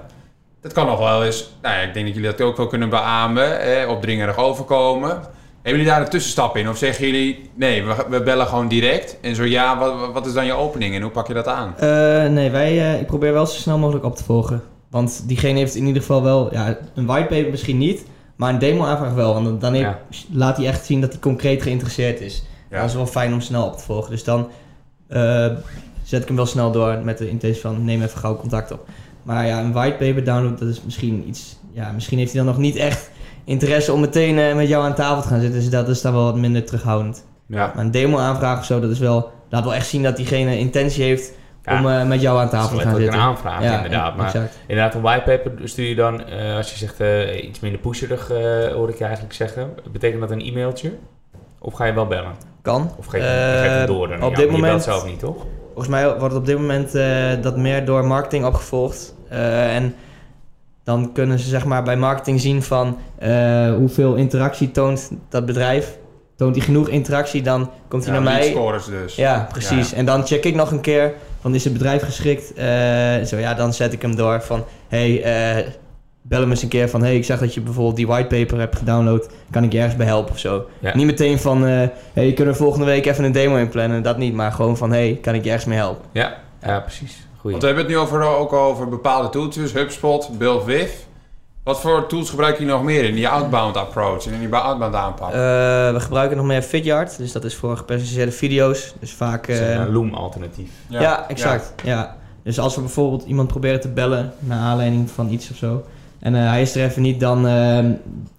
[0.61, 2.89] Dat kan nog wel eens, nou ja, ik denk dat jullie dat ook wel kunnen
[2.89, 5.21] beamen, eh, opdringerig overkomen.
[5.67, 6.69] Hebben jullie daar een tussenstap in?
[6.69, 9.17] Of zeggen jullie, nee, we, we bellen gewoon direct?
[9.21, 11.73] En zo ja, wat, wat is dan je opening en hoe pak je dat aan?
[11.77, 11.87] Eh,
[12.31, 14.61] nee, wij, eh, ik probeer wel zo snel mogelijk op te volgen.
[14.89, 18.83] Want diegene heeft in ieder geval wel, ja, een whitepaper misschien niet, maar een demo
[18.85, 19.33] aanvraag wel.
[19.33, 19.99] Want dan- dan heeft- Ja.
[20.31, 22.43] laat hij echt zien dat hij concreet geïnteresseerd is.
[22.69, 22.79] Ja.
[22.79, 24.11] Dat is wel fijn om snel op te volgen.
[24.11, 24.47] Dus dan
[25.07, 25.45] eh,
[26.03, 28.87] zet ik hem wel snel door met de intentie van neem even gauw contact op.
[29.23, 31.57] Maar ja, een whitepaper download, dat is misschien iets...
[31.73, 33.09] Ja, misschien heeft hij dan nog niet echt
[33.47, 35.59] interesse om meteen eh, met jou aan tafel te gaan zitten.
[35.59, 37.25] Dus dat is dan wel wat minder terughoudend.
[37.47, 37.71] ja.
[37.75, 39.29] Maar een demo aanvraag of zo, dat is wel...
[39.49, 41.33] Laat wel echt zien dat diegene intentie heeft
[41.63, 43.13] Ja, om eh, met jou aan dat is tafel te gaan zitten.
[43.13, 44.15] een aanvraag, inderdaad.
[44.15, 44.57] Maar exact.
[44.67, 47.01] inderdaad, een whitepaper stuur je dan, eh, als je zegt
[47.43, 48.27] iets minder pusherig,
[48.73, 49.69] hoor ik je eigenlijk zeggen.
[49.91, 50.91] Betekent dat een e-mailtje?
[51.59, 52.31] Of ga je wel bellen?
[52.61, 52.91] Kan.
[52.97, 54.23] Of geef je, het door dan?
[54.23, 55.35] op dit je moment- belt zelf niet, toch?
[55.65, 56.91] Volgens mij wordt het op dit moment
[57.43, 59.15] dat meer door marketing opgevolgd.
[59.29, 59.95] En
[60.87, 65.97] dan kunnen ze zeg maar bij marketing zien van eh, hoeveel interactie toont dat bedrijf.
[66.35, 68.49] Toont hij genoeg interactie, dan komt hij Ja, naar mij.
[68.49, 69.15] scores dus.
[69.15, 69.93] Ja, precies.
[69.93, 72.53] En dan check ik nog een keer van is het bedrijf geschikt?
[72.53, 72.65] Eh,
[73.25, 75.65] zo ja, dan zet ik hem door van hey, eh,
[76.21, 78.75] bel hem eens een keer van hey, ik zag dat je bijvoorbeeld die whitepaper hebt
[78.77, 79.29] gedownload.
[79.51, 80.65] Kan ik je ergens bij helpen of zo?
[80.79, 80.95] Ja.
[80.95, 84.03] Niet meteen van eh hey, kunnen we volgende week even een demo inplannen?
[84.03, 86.05] Dat niet, maar gewoon van hey, kan ik je ergens mee helpen?
[86.11, 87.27] Ja, ja precies.
[87.47, 87.61] Goeie.
[87.61, 91.05] Want we hebben het nu over, ook over bepaalde tooltjes, HubSpot, BuildWith.
[91.63, 94.95] Wat voor tools gebruiken jullie nog meer in die outbound approach en in die outbound
[94.95, 95.29] aanpak?
[95.29, 95.35] Eh,
[95.93, 98.93] we gebruiken nog meer Vidyard, dus dat is voor gepersonaliseerde video's.
[98.99, 99.47] Dus vaak...
[99.47, 100.69] Is eh, een Loom-alternatief.
[100.87, 101.73] ja, exact.
[101.83, 102.15] Ja.
[102.43, 105.83] Dus als we bijvoorbeeld iemand proberen te bellen naar aanleiding van iets of zo.
[106.19, 107.43] En eh, hij is er even niet, dan,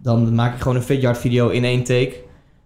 [0.02, 2.14] dan maak ik gewoon een Vidyard video in één take.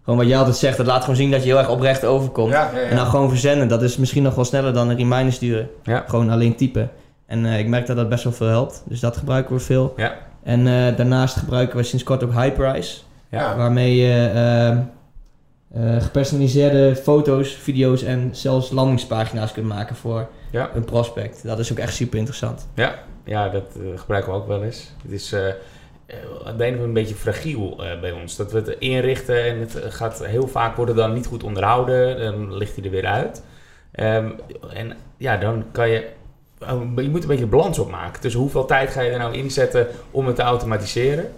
[0.02, 2.52] Gewoon wat jij altijd zegt, dat laat gewoon zien dat je heel erg oprecht overkomt.
[2.52, 2.86] Ja, ja, ja.
[2.86, 5.68] En dan gewoon verzenden, dat is misschien nog wel sneller dan een reminder sturen.
[5.82, 6.04] Ja.
[6.06, 6.90] Gewoon alleen typen.
[7.26, 8.82] En eh, ik merk dat dat best wel veel helpt.
[8.86, 9.94] Dus dat gebruiken we veel.
[9.96, 10.14] Ja.
[10.42, 13.00] En eh, daarnaast gebruiken we sinds kort ook Hyperice.
[13.28, 13.56] Ja.
[13.56, 14.78] Waarmee je ehm,
[15.72, 20.70] eh, gepersonaliseerde foto's, video's en zelfs landingspagina's kunt maken voor Ja.
[20.74, 21.42] een prospect.
[21.42, 22.68] Dat is ook echt super interessant.
[22.74, 23.64] Ja, ja dat
[23.96, 24.90] gebruiken we ook wel eens.
[25.02, 25.34] Het is,
[26.44, 28.36] aan de ene kant een beetje fragiel eh, bij ons.
[28.36, 32.18] Dat we het inrichten en het gaat heel vaak worden dan niet goed onderhouden.
[32.18, 33.42] Dan ligt hij er weer uit.
[33.92, 34.30] Ehm,
[34.72, 36.08] en ja, dan kan je...
[36.60, 38.22] oh, Je moet een beetje balans opmaken.
[38.22, 41.32] Dus hoeveel tijd ga je er nou inzetten om het te automatiseren?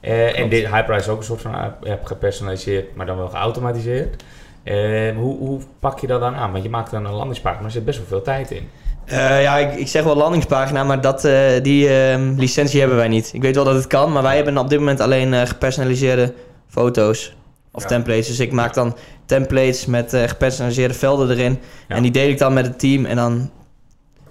[0.00, 4.22] Eh, en dit Hyperice is ook een soort van app gepersonaliseerd, maar dan wel geautomatiseerd.
[4.62, 6.52] Eh, hoe, hoe pak je dat dan aan?
[6.52, 8.68] Want je maakt dan een landingspagina, maar er zit best wel veel tijd in.
[9.06, 13.08] Eh, ja, ik, ik zeg wel landingspagina, maar dat, eh, die ehm, licentie hebben wij
[13.08, 13.30] niet.
[13.32, 16.32] Ik weet wel dat het kan, maar wij hebben op dit moment alleen eh, gepersonaliseerde
[16.68, 17.36] foto's
[17.72, 17.88] of Ja.
[17.88, 18.26] templates.
[18.26, 21.58] Dus ik maak dan templates met eh, gepersonaliseerde velden erin.
[21.88, 21.94] Ja.
[21.96, 23.50] En die deel ik dan met het team en dan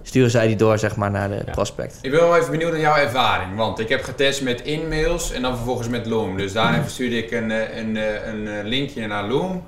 [0.02, 1.52] sturen zij die door zeg maar, naar de Ja.
[1.52, 1.98] prospect.
[2.02, 3.56] Ik ben wel even benieuwd naar jouw ervaring.
[3.56, 6.36] Want ik heb getest met InMails en dan vervolgens met Loom.
[6.36, 9.62] Dus daarin verstuurde ik een, eh, een, eh, een eh, linkje naar Loom.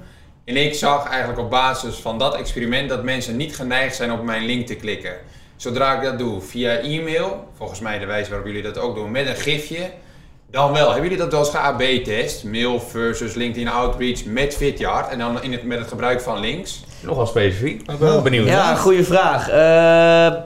[0.48, 4.22] En ik zag eigenlijk op basis van dat experiment dat mensen niet geneigd zijn op
[4.22, 5.12] mijn link te klikken.
[5.56, 9.10] Zodra ik dat doe via e-mail, volgens mij de wijze waarop jullie dat ook doen,
[9.10, 9.90] met een gifje,
[10.50, 10.84] dan wel.
[10.86, 12.44] Hebben jullie dat wel eens ge-AB-test?
[12.44, 16.84] Mail versus LinkedIn Outreach met Vidyard en dan in het, met het gebruik van links?
[17.00, 18.24] Nogal specifiek, maar ik ben wel Oh.
[18.24, 18.46] benieuwd.
[18.48, 19.48] Ja, goede vraag.
[19.48, 20.42] Eh,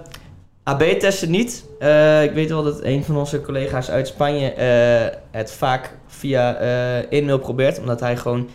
[0.63, 1.65] AB testen niet.
[1.79, 6.55] Eh, ik weet wel dat een van onze collega's uit Spanje eh, het vaak via
[6.57, 8.49] eh e-mail probeert, omdat hij gewoon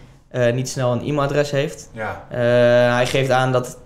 [0.45, 1.89] eh, niet snel een e-mailadres heeft.
[1.93, 2.25] Ja.
[2.29, 2.37] Eh,
[2.95, 3.77] hij geeft aan dat,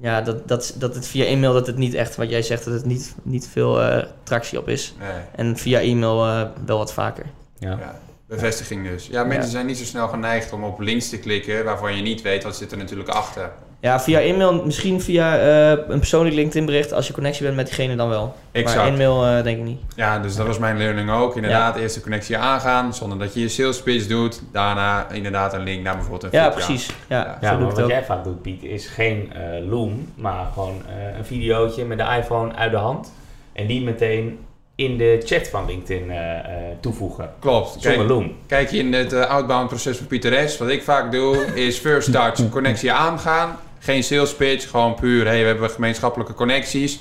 [0.00, 2.74] ja, dat, dat, dat het via e-mail dat het niet echt, wat jij zegt, dat
[2.74, 4.94] het niet, niet veel eh, tractie op is.
[4.98, 5.08] Nee.
[5.34, 7.24] En via e-mail eh, wel wat vaker.
[7.58, 7.70] Ja.
[7.70, 9.06] Ja, bevestiging dus.
[9.06, 9.50] Ja, mensen Ja.
[9.50, 12.56] zijn niet zo snel geneigd om op links te klikken waarvan je niet weet wat
[12.56, 13.50] zit er natuurlijk achter.
[13.80, 16.92] Ja, via e-mail, misschien via eh, een persoonlijk LinkedIn bericht.
[16.92, 18.24] Als je connectie bent met diegene dan wel.
[18.26, 18.88] Maar Exact.
[18.88, 19.80] e-mail eh, denk ik niet.
[19.96, 21.36] Ja, dus dat was mijn learning ook.
[21.36, 24.42] Inderdaad, eerst de connectie aangaan zonder dat je je sales pitch doet.
[24.52, 26.66] Daarna inderdaad een link naar bijvoorbeeld een Ja, Fitja.
[26.66, 26.90] precies.
[27.08, 31.18] Ja, Ja, maar wat jij vaak doet, Piet, is geen eh, Loom, maar gewoon eh,
[31.18, 33.12] een videootje met de iPhone uit de hand.
[33.52, 34.38] En die meteen
[34.74, 36.44] in de chat van LinkedIn eh, eh,
[36.80, 37.30] toevoegen.
[37.38, 37.76] Klopt.
[37.78, 38.32] Zonder Loom.
[38.46, 40.58] kijk je in het outbound proces van Pieter S.
[40.58, 43.56] Wat ik vaak doe, is first touch, connectie aangaan.
[43.78, 46.98] Geen sales pitch, gewoon puur, hey, we hebben gemeenschappelijke connecties.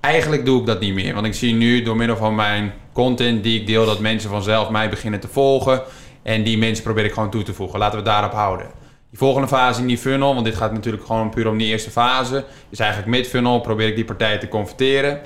[0.00, 3.42] Eigenlijk doe ik dat niet meer, want ik zie nu door middel van mijn content
[3.42, 5.82] die ik deel, dat mensen vanzelf mij beginnen te volgen.
[6.22, 7.78] En die mensen probeer ik gewoon toe te voegen.
[7.78, 8.66] Laten we daarop houden.
[9.10, 11.90] Die volgende fase in die funnel, want dit gaat natuurlijk gewoon puur om die eerste
[11.90, 15.20] fase, is eigenlijk mid-funnel, probeer ik die partijen te converteren.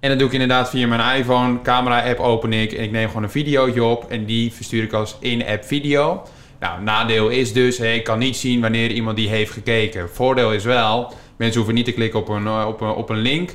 [0.00, 3.22] En dat doe ik inderdaad via mijn iPhone, camera-app open ik en ik neem gewoon
[3.22, 6.22] een videootje op en die verstuur ik als in-app video.
[6.60, 10.10] Nou, nadeel is dus, hè, ik kan niet zien wanneer iemand die heeft gekeken.
[10.10, 13.16] Voordeel is wel, mensen hoeven niet te klikken op een, eh, op een, op een
[13.16, 13.50] link.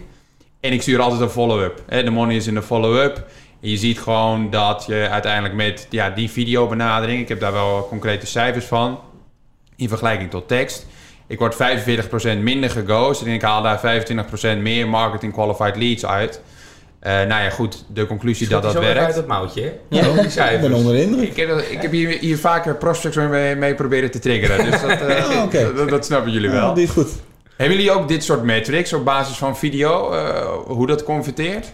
[0.59, 1.83] En ik stuur altijd een follow-up.
[1.87, 3.25] De money is in de follow-up.
[3.59, 8.25] Je ziet gewoon dat je uiteindelijk met ja, die videobenadering, ik heb daar wel concrete
[8.25, 8.99] cijfers van,
[9.75, 10.85] in vergelijking tot tekst.
[11.27, 11.57] Ik word 45%
[12.41, 14.03] minder geghost en ik haal daar
[14.57, 16.41] 25% meer marketing qualified leads uit.
[17.01, 18.99] Eh, nou ja, goed, de conclusie dat dat werkt.
[18.99, 19.73] uit het mouwtje?
[19.89, 20.07] Ja.
[20.07, 21.27] Ook die Ik ben onder de indruk.
[21.29, 24.71] Ik heb, dat- ik heb hier, hier vaker prospects mee, mee proberen te triggeren.
[24.71, 25.73] Dus dat, eh, Ah, oké.
[25.75, 26.73] dat, dat snappen jullie Ja, wel.
[26.73, 27.09] die is goed.
[27.57, 30.11] Hebben jullie ook dit soort metrics op basis van video?
[30.11, 31.65] eh, hoe dat converteert?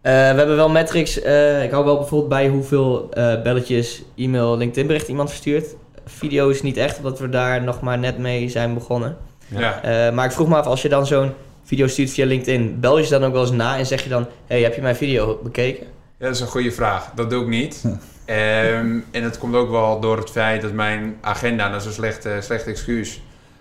[0.00, 1.20] Eh, we hebben wel metrics.
[1.20, 5.66] eh, ik hou wel bijvoorbeeld bij hoeveel eh, belletjes, e-mail, LinkedIn bericht iemand verstuurt.
[6.06, 9.16] Video is niet echt, omdat we daar nog maar net mee zijn begonnen.
[9.48, 9.60] Ja.
[9.60, 9.82] Ja.
[10.08, 11.32] Eh, maar ik vroeg me af, als je dan zo'n
[11.64, 14.08] video stuurt via LinkedIn, bel je ze dan ook wel eens na en zeg je
[14.08, 15.86] dan: Hey, heb je mijn video bekeken?
[16.18, 17.10] Ja, dat is een goede vraag.
[17.14, 17.82] Dat doe ik niet.
[18.24, 21.92] Ehm, en dat komt ook wel door het feit dat mijn agenda, dat is een
[21.92, 23.20] slecht, eh, slecht excuus,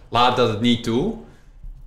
[0.10, 1.14] laat dat het niet toe.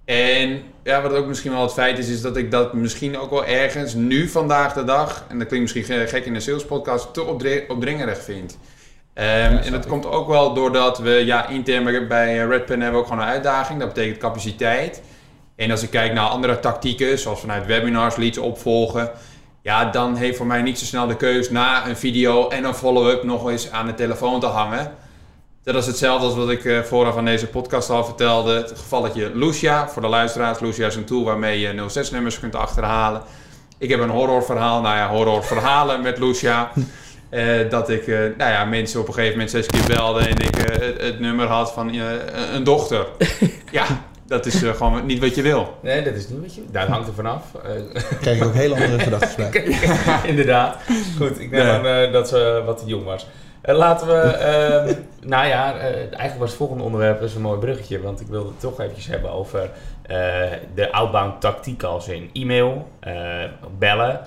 [0.04, 3.30] En ja, wat ook misschien wel het feit is, is dat ik dat misschien ook
[3.30, 6.64] wel ergens nu vandaag de dag, en dat klinkt misschien ge- gek in een sales
[6.64, 7.22] podcast, te
[7.68, 8.58] opdringerig vind.
[9.14, 9.90] Ehm, en dat ik.
[9.90, 13.30] komt ook wel doordat we, ja, intern bij- bij Redpen hebben we ook gewoon een
[13.32, 13.78] uitdaging.
[13.80, 15.02] Dat betekent capaciteit.
[15.56, 19.10] En als ik kijk naar andere tactieken, zoals vanuit webinars, leads opvolgen,
[19.62, 22.74] ja, dan heeft voor mij niet zo snel de keus na een video en een
[22.74, 24.92] follow-up nog eens aan de telefoon te hangen.
[25.62, 28.54] Dat is hetzelfde als wat ik eh, vooraf aan deze podcast al vertelde.
[28.54, 29.88] Het gevalletje Lucia.
[29.88, 33.22] Voor de luisteraars, Lucia is een tool waarmee je 06-nummers kunt achterhalen.
[33.78, 36.72] Ik heb een horrorverhaal, nou ja, horrorverhalen met Lucia.
[37.28, 40.38] Eh, dat ik eh, nou ja, mensen op een gegeven moment zes keer belde en
[40.38, 41.94] ik het, het nummer had van
[42.52, 43.06] een dochter.
[43.70, 43.86] ja,
[44.26, 45.78] dat is eh, gewoon niet wat je wil.
[45.82, 46.62] Nee, dat is niet wat je...
[46.70, 47.54] Daar hangt er vanaf.
[47.54, 47.70] Eh,
[48.20, 49.62] Krijg ik ook hele andere gedachten bij.
[50.30, 50.76] Inderdaad.
[51.16, 51.62] Goed, ik Nee.
[51.62, 53.26] aan eh, dat ze wat te jong was.
[53.60, 54.94] Eh, laten we, ehm,
[55.32, 58.48] nou ja, eh, eigenlijk was het volgende onderwerp dus een mooi bruggetje, want ik wilde
[58.48, 59.70] het toch eventjes hebben over
[60.02, 60.16] eh,
[60.74, 63.14] de outbound tactiek als in e-mail, eh,
[63.78, 64.20] bellen.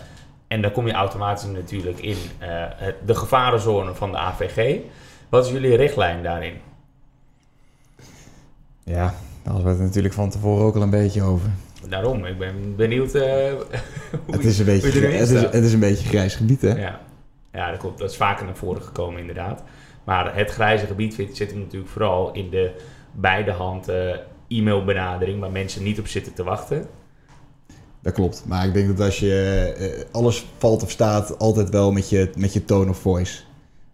[0.48, 2.64] En dan kom je automatisch natuurlijk in eh,
[3.06, 4.78] de gevarenzone van de AVG.
[5.30, 6.54] Wat is jullie richtlijn daarin?
[8.84, 11.50] Ja, daar hadden we het natuurlijk van tevoren ook al een beetje over.
[11.90, 13.24] Daarom, ik ben benieuwd eh,
[14.26, 16.82] hoe Het is een beetje, je het is, het is een beetje grijs gebied, hè?
[16.82, 17.00] Ja.
[17.54, 18.00] Ja, dat, klopt.
[18.00, 19.64] dat is vaker naar voren gekomen inderdaad.
[20.04, 22.72] Maar het grijze gebied zit, zit hem natuurlijk vooral in de
[23.12, 24.16] beide hand eh,
[24.48, 25.40] e-mailbenadering...
[25.40, 26.88] waar mensen niet op zitten te wachten.
[28.02, 28.44] Dat klopt.
[28.48, 32.32] Maar ik denk dat als je eh, alles valt of staat, altijd wel met je,
[32.38, 33.42] met je tone of voice.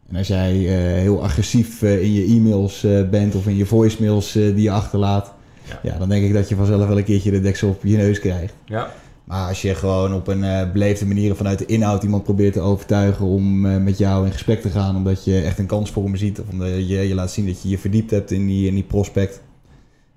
[0.09, 4.71] En als jij heel agressief in je e-mails bent of in je voicemails die je
[4.71, 5.34] achterlaat,
[5.67, 5.79] Ja.
[5.83, 5.97] ja.
[5.97, 8.53] dan denk ik dat je vanzelf wel een keertje de deksel op je neus krijgt.
[8.65, 8.91] Ja,
[9.23, 12.59] Maar als je gewoon op een eh, beleefde manier vanuit de inhoud iemand probeert te
[12.59, 16.03] overtuigen om eh, met jou in gesprek te gaan, omdat je echt een kans voor
[16.03, 18.67] hem ziet of omdat je je laat zien dat je je verdiept hebt in die,
[18.67, 19.41] in die prospect,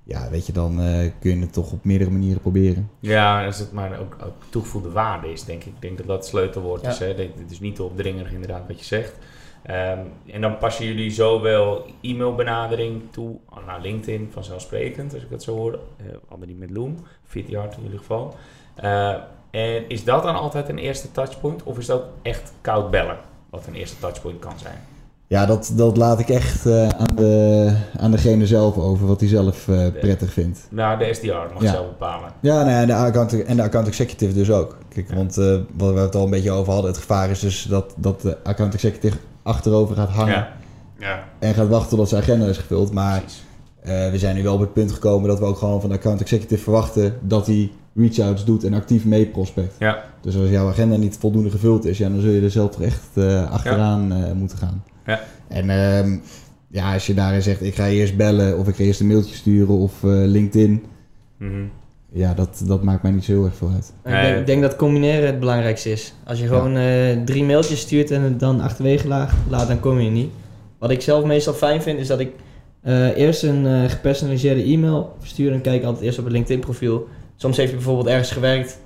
[0.04, 2.90] ja, weet je, dan eh, kun je het toch op meerdere manieren proberen.
[3.00, 5.66] ja als het maar ook, ook toegevoegde waarde is, denk ik.
[5.66, 6.88] Ik denk dat dat het sleutelwoord Ja.
[6.90, 6.98] is.
[6.98, 7.06] Hè?
[7.06, 9.12] Het is niet te opdringerig inderdaad wat je zegt.
[9.62, 15.56] Ehm, en dan passen jullie zowel e-mailbenadering toe naar LinkedIn, vanzelfsprekend, als ik dat zo
[15.56, 15.72] hoor.
[15.72, 18.34] Uh, hadden die met Loom, Vidyard in jullie geval.
[18.74, 19.14] Eh,
[19.50, 21.62] en is dat dan altijd een eerste touchpoint?
[21.62, 23.18] Of is dat echt koud bellen,
[23.50, 24.78] wat een eerste touchpoint kan zijn?
[25.26, 29.28] Ja, dat, dat laat ik echt eh, aan, de, aan degene zelf over, wat hij
[29.28, 30.66] zelf eh, prettig vindt.
[30.70, 31.70] Nou, de SDR mag Ja.
[31.72, 32.30] zelf bepalen.
[32.40, 34.78] Ja, nee, en, de account, en de account executive dus ook.
[34.88, 35.14] Kijk, Ja.
[35.14, 37.94] want eh, wat we het al een beetje over hadden, het gevaar is dus dat,
[37.96, 39.16] dat de account executive
[39.48, 40.56] achterover gaat hangen Ja.
[40.98, 42.92] Ja, en gaat wachten tot zijn agenda is gevuld.
[42.92, 43.22] Maar
[43.80, 45.96] eh, we zijn nu wel op het punt gekomen dat we ook gewoon van de
[45.96, 49.74] account executive verwachten dat hij reach-outs doet en actief mee prospect.
[49.78, 52.70] Ja, Dus als jouw agenda niet voldoende gevuld is, ja, dan zul je er zelf
[52.70, 54.84] toch echt eh, achteraan eh, moeten gaan.
[55.06, 55.20] Ja.
[55.48, 56.18] En ehm,
[56.68, 59.34] ja, als je daarin zegt, ik ga eerst bellen of ik ga eerst een mailtje
[59.34, 60.84] sturen of LinkedIn.
[61.38, 61.64] Mhm.
[62.12, 63.92] Ja, dat, dat maakt mij niet zo heel erg veel uit.
[64.04, 66.14] Ik denk, ik denk dat combineren het belangrijkste is.
[66.24, 69.08] Als je gewoon eh, drie mailtjes stuurt en het dan achterwege
[69.48, 70.30] laat, dan kom je niet.
[70.78, 72.32] Wat ik zelf meestal fijn vind, is dat ik
[72.82, 75.52] eh, eerst een eh, gepersonaliseerde e-mail verstuur.
[75.52, 77.08] En kijk altijd eerst op het LinkedIn profiel.
[77.36, 78.78] Soms heeft je bijvoorbeeld ergens gewerkt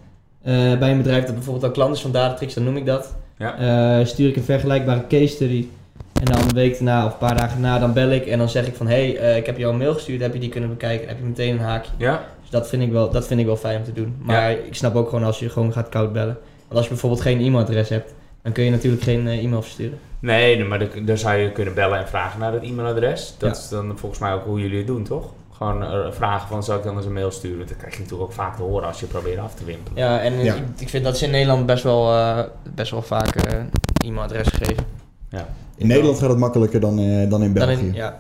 [0.43, 3.15] eh, bij een bedrijf dat bijvoorbeeld al klant is van Datatrix, dan noem ik dat.
[3.39, 3.59] Ja.
[3.99, 5.67] Eh, stuur ik een vergelijkbare case study.
[6.13, 8.49] En dan een week daarna of een paar dagen na, dan bel ik en dan
[8.49, 8.87] zeg ik van...
[8.87, 11.09] Hé, hey, eh, ik heb jou een mail gestuurd, heb je die kunnen bekijken?
[11.09, 11.91] Heb je meteen een haakje?
[11.97, 14.17] Ja, dat vind ik wel, dat vind ik wel fijn om te doen.
[14.19, 16.37] Maar ik snap ook gewoon als je gewoon gaat koud bellen.
[16.59, 19.99] Want als je bijvoorbeeld geen e-mailadres hebt, dan kun je natuurlijk geen eh, e-mail versturen.
[20.19, 23.35] Nee, maar dan, dan zou je kunnen bellen en vragen naar het e-mailadres.
[23.38, 23.62] Dat Ja.
[23.62, 25.33] is dan volgens mij ook hoe jullie het doen, toch?
[25.53, 27.67] Gewoon eh, vragen van, zal ik dan eens een mail sturen?
[27.67, 29.99] Dat krijg je natuurlijk ook vaak te horen als je probeert af te wimpelen.
[30.05, 30.55] Ja, en Ja.
[30.55, 32.38] Ik, ik vind dat ze in Nederland best wel, eh,
[32.75, 33.59] best wel vaak eh,
[34.07, 34.85] e-mailadres geven.
[35.77, 37.87] In Nederland gaat het makkelijker dan, eh, dan in Dan België.
[37.87, 38.17] in- ja.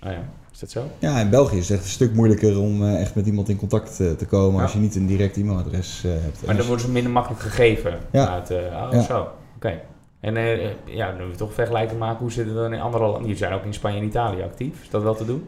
[0.00, 0.18] Ah ja,
[0.60, 0.90] is dat zo?
[0.98, 3.56] Ja, in België is het echt een stuk moeilijker om eh, echt met iemand in
[3.56, 4.62] contact eh, te komen Ja.
[4.62, 6.22] als je niet een direct e-mailadres eh, hebt.
[6.36, 7.98] Maar dan als- worden ze minder makkelijk gegeven.
[8.12, 8.28] Ja.
[8.28, 9.02] Uit, oh, Ja.
[9.02, 9.26] zo.
[9.56, 9.80] Oké.
[10.20, 13.22] En eh, ja, nu we toch vergelijking maken, hoe zit het dan in andere landen?
[13.22, 14.82] Jullie zijn ook in Spanje en Italië actief.
[14.82, 15.46] Is dat wel te doen?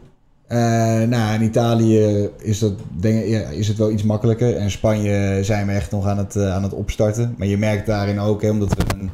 [1.09, 4.55] Nou, in Italië is, dat, denk, ik, ja, is het wel iets makkelijker.
[4.55, 7.35] En in Spanje zijn we echt nog aan het, aan het opstarten.
[7.37, 9.09] Maar je merkt daarin ook, hè, omdat we een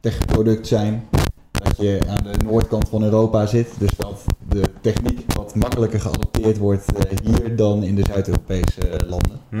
[0.00, 1.04] techproduct zijn,
[1.50, 3.68] dat je aan de noordkant van Europa zit.
[3.78, 9.40] Dus dat de techniek wat makkelijker geadopteerd wordt eh, hier dan in de Zuid-Europese landen.
[9.48, 9.56] Hm.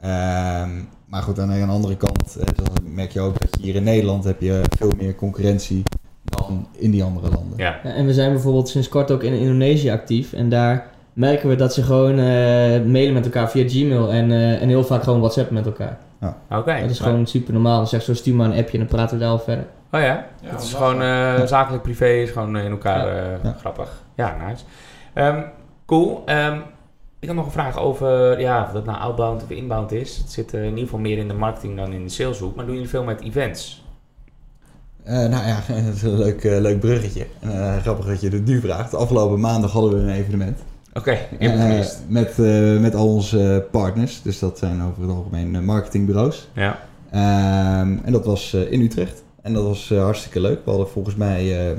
[0.00, 0.70] Ehm,
[1.06, 3.82] maar goed, aan de andere kant eh, dan merk je ook dat je hier in
[3.82, 5.82] Nederland heb je veel meer concurrentie
[6.24, 7.58] dan in die andere landen.
[7.58, 7.80] Ja.
[7.82, 10.32] Ja, En we zijn bijvoorbeeld sinds kort ook in Indonesië actief.
[10.32, 14.12] En daar merken we dat ze gewoon eh, mailen met elkaar via Gmail.
[14.12, 15.98] En, eh, en heel vaak gewoon WhatsApp met elkaar.
[16.50, 16.80] Oké.
[16.80, 17.76] Dat is gewoon super normaal.
[17.76, 19.64] Dan zegt zo, stuur maar een appje en dan praten we daar al verder.
[19.92, 20.26] Oh ja?
[20.40, 23.22] Ja, het is gewoon eh, zakelijk privé, is gewoon eh, in elkaar Ja.
[23.22, 23.54] eh, Ja.
[23.58, 24.02] grappig.
[24.16, 24.64] Ja, nice.
[25.14, 25.42] Ehm,
[25.86, 26.22] cool.
[26.26, 26.58] Ehm,
[27.18, 30.16] ik had nog een vraag over, ja, of dat nou outbound of inbound is.
[30.16, 32.54] Het zit in ieder geval meer in de marketing dan in de saleshoek.
[32.56, 33.84] Maar doen jullie veel met events?
[35.04, 37.26] Eh, nou ja, dat is een leuk, eh, leuk bruggetje.
[37.40, 38.94] En, eh, grappig dat je het nu vraagt.
[38.94, 40.58] Afgelopen maandag hadden we een evenement.
[40.96, 44.22] Oké, het Eh, met, eh, met al onze partners.
[44.22, 46.48] Dus dat zijn over het algemeen eh, marketingbureaus.
[46.54, 46.78] Ja.
[47.10, 49.22] Ehm, en dat was eh, in Utrecht.
[49.42, 50.64] En dat was eh, hartstikke leuk.
[50.64, 51.68] We hadden volgens mij...
[51.70, 51.76] eh,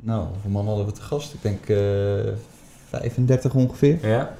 [0.00, 1.34] nou, hoeveel man hadden we te gast?
[1.34, 2.32] Ik denk eh
[2.88, 3.98] 35 ongeveer.
[4.08, 4.34] Ja?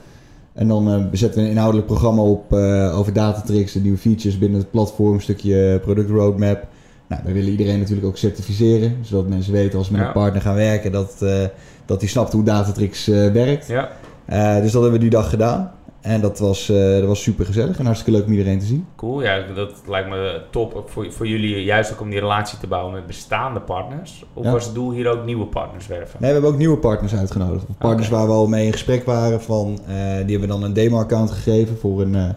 [0.52, 3.98] En dan eh, we zetten we een inhoudelijk programma op eh, over datatricks, de nieuwe
[3.98, 6.66] features binnen het platform, een stukje product roadmap.
[7.08, 10.06] Nou, we willen iedereen natuurlijk ook certificeren, zodat mensen weten als ze met Ja.
[10.06, 11.44] een partner gaan werken, dat, eh
[11.84, 13.66] dat die snapt hoe datatricks eh, werkt.
[13.66, 13.88] Ja.
[14.24, 15.70] Eh, dus dat hebben we die dag gedaan.
[16.00, 18.86] En dat was, dat was super gezellig en hartstikke leuk om iedereen te zien.
[18.96, 19.22] Cool.
[19.22, 22.66] Ja, dat lijkt me top ook voor, voor jullie, juist ook om die relatie te
[22.66, 24.24] bouwen met bestaande partners.
[24.34, 24.52] Of Ja.
[24.52, 26.16] was het doel hier ook nieuwe partners werven?
[26.20, 27.64] Nee, we hebben ook nieuwe partners uitgenodigd.
[27.78, 29.42] Partners waar we al mee in gesprek waren.
[29.42, 29.94] Van, die
[30.36, 32.34] hebben we dan een demo-account gegeven voor, een,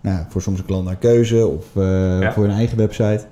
[0.00, 1.64] nou, voor soms een klant naar keuze of
[2.34, 3.24] voor hun eigen website.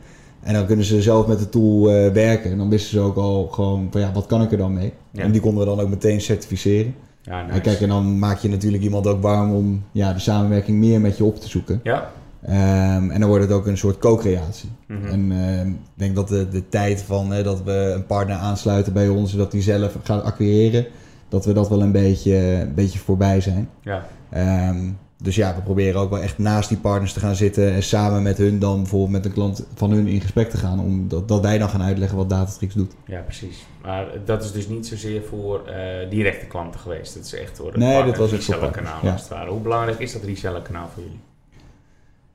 [0.43, 2.51] En dan kunnen ze zelf met de tool eh, werken.
[2.51, 4.93] En dan wisten ze ook al gewoon van ja, wat kan ik er dan mee?
[5.11, 5.23] Ja.
[5.23, 6.95] En die konden we dan ook meteen certificeren.
[7.23, 7.55] Ja, nice.
[7.55, 11.01] En kijk, en dan maak je natuurlijk iemand ook warm om ja, de samenwerking meer
[11.01, 11.81] met je op te zoeken.
[11.83, 12.11] Ja?
[12.43, 14.69] Ehm, en dan wordt het ook een soort co-creatie.
[14.87, 15.07] Mhm.
[15.07, 18.93] En ehm, ik denk dat de, de tijd van hè, dat we een partner aansluiten
[18.93, 20.87] bij ons, zodat die zelf gaat acquireren,
[21.29, 23.69] dat we dat wel een beetje, een beetje voorbij zijn.
[23.83, 24.07] Ja.
[24.31, 24.89] Ehm,
[25.23, 28.23] dus ja, we proberen ook wel echt naast die partners te gaan zitten en samen
[28.23, 31.41] met hun dan bijvoorbeeld met een klant van hun in gesprek te gaan, omdat dat
[31.43, 32.93] wij dan gaan uitleggen wat Datatrix doet.
[33.07, 33.65] ja, precies.
[33.83, 37.15] Maar dat is dus niet zozeer voor eh, directe klanten geweest.
[37.15, 39.13] Dat is echt voor het Nee, partner- dat was voor reseller kanaal ja.
[39.13, 39.51] als het ware.
[39.51, 41.21] Hoe belangrijk is dat reseller kanaal voor jullie?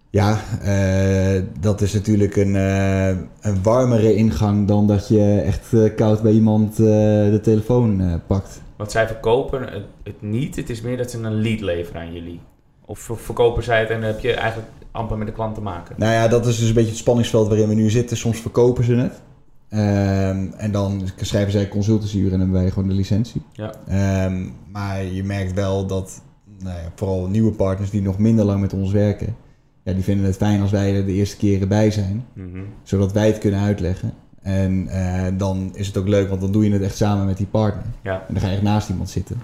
[0.09, 3.07] Ja, eh, dat is natuurlijk een, eh,
[3.41, 8.61] een warmere ingang dan dat je echt koud bij iemand de telefoon pakt.
[8.75, 10.55] Want zij verkopen het, het niet.
[10.55, 12.39] Het is meer dat ze een lead leveren aan jullie.
[12.85, 15.95] Of ver- verkopen zij het en heb je eigenlijk amper met de klant te maken.
[15.97, 18.17] Nou ja, dat is dus een beetje het spanningsveld waarin we nu zitten.
[18.17, 19.21] Soms verkopen ze het.
[19.69, 23.41] Ehm, en dan schrijven zij consultancyuren en hebben wij gewoon de licentie.
[23.53, 23.73] Ja.
[23.87, 26.21] Ehm, maar je merkt wel dat
[26.59, 29.35] nou ja, vooral nieuwe partners die nog minder lang met ons werken,
[29.83, 32.59] ja, die vinden het fijn als wij er de eerste keren bij zijn, Mhm.
[32.83, 34.13] zodat wij het kunnen uitleggen.
[34.41, 37.37] En eh, dan is het ook leuk, want dan doe je het echt samen met
[37.37, 37.85] die partner.
[38.03, 38.13] Ja.
[38.27, 39.41] En dan ga je echt naast iemand zitten.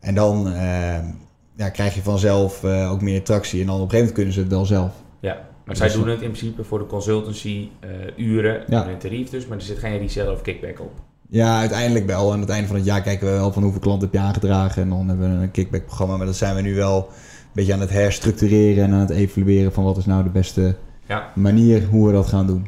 [0.00, 0.98] En dan eh,
[1.58, 3.60] ja, krijg je vanzelf eh, ook meer tractie.
[3.60, 4.92] En dan op een gegeven moment kunnen ze het wel zelf.
[5.20, 8.84] Ja, maar zij doen het in principe voor de consultancy eh, uren Ja.
[8.84, 10.90] en een tarief dus, maar er zit geen reseller of kickback op.
[11.30, 12.32] Ja, uiteindelijk wel.
[12.32, 14.82] Aan het einde van het jaar kijken we wel van hoeveel klanten heb je aangedragen.
[14.82, 16.16] En dan hebben we een kickback-programma.
[16.16, 19.72] Maar dat zijn we nu wel een beetje aan het herstructureren en aan het evalueren
[19.72, 20.76] van wat is nou de beste
[21.08, 21.32] Ja.
[21.34, 22.66] manier hoe we dat gaan doen.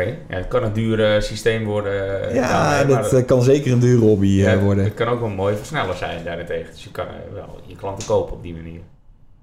[0.00, 2.28] Oké, ja, het kan een duur systeem worden.
[2.28, 4.84] eh, Ja, daarmee, dat eh, kan zeker een dure hobby eh, ja, worden.
[4.84, 6.72] Het kan ook wel een mooie versneller zijn daarentegen.
[6.72, 8.80] Dus je kan wel je klanten kopen op die manier.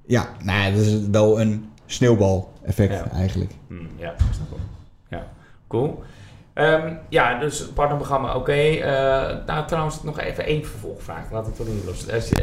[0.05, 3.11] Ja, nou, ja, dat is wel een sneeuwbal-effect Ja.
[3.11, 3.51] eigenlijk.
[3.67, 4.59] Hmm, ja, ik snap wel.
[5.19, 5.27] Ja,
[5.67, 6.03] cool.
[6.53, 8.79] Ehm, ja, dus het partnerprogramma, oké.
[9.45, 11.31] Nou, trouwens, nog even één vervolgvraag.
[11.31, 12.11] Laat ik toch niet los.
[12.11, 12.35] Als je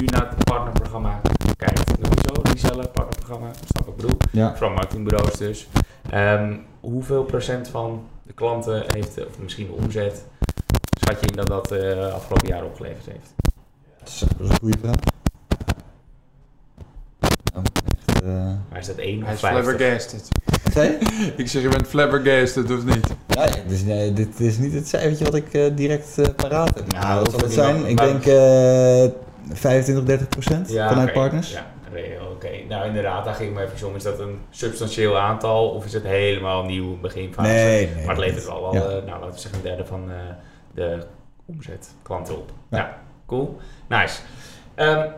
[0.00, 1.20] nu naar het partnerprogramma
[1.56, 4.16] kijkt, sowieso, reseller, partnerprogramma, snap ik bedoel.
[4.30, 4.52] Ja.
[4.56, 5.68] Vooral marketingbureaus dus.
[6.12, 10.24] Ehm, hoeveel procent van de klanten heeft, of misschien de omzet,
[11.00, 13.34] schat je in dat dat eh afgelopen jaar opgeleverd heeft?
[13.98, 14.94] Dat is, is een goede vraag.
[17.52, 17.64] Nou,
[18.06, 18.28] echt, eh,
[18.70, 19.62] Maar is dat 1 Hij of is 50?
[19.64, 20.28] flabbergasted.
[21.36, 23.06] Ik zeg, je bent flabbergasted, of niet?
[23.26, 26.74] Ja, ja, dus, nee, dit is niet het cijfertje wat ik eh, direct eh, paraat
[26.74, 26.92] heb.
[26.92, 27.86] Nou, wat dat zal het zijn?
[27.86, 29.18] Ik maar- denk eh
[29.52, 31.12] 25, 30 procent vanuit oké.
[31.12, 31.52] partners.
[31.52, 32.64] Ja, re- oké.
[32.68, 33.94] Nou, inderdaad, daar ging ik me even om.
[33.96, 37.48] Is dat een substantieel aantal of is het helemaal nieuw beginfase?
[37.52, 38.04] Nee, nee.
[38.04, 38.80] maar het levert wel wel, ja.
[38.80, 40.16] eh, nou, laten we zeggen, een derde van eh,
[40.74, 41.06] de
[41.46, 42.50] omzet klanten op.
[42.70, 42.98] Ja, Ja.
[43.26, 43.58] cool.
[43.88, 44.20] Nice.
[44.74, 45.08] Ehm,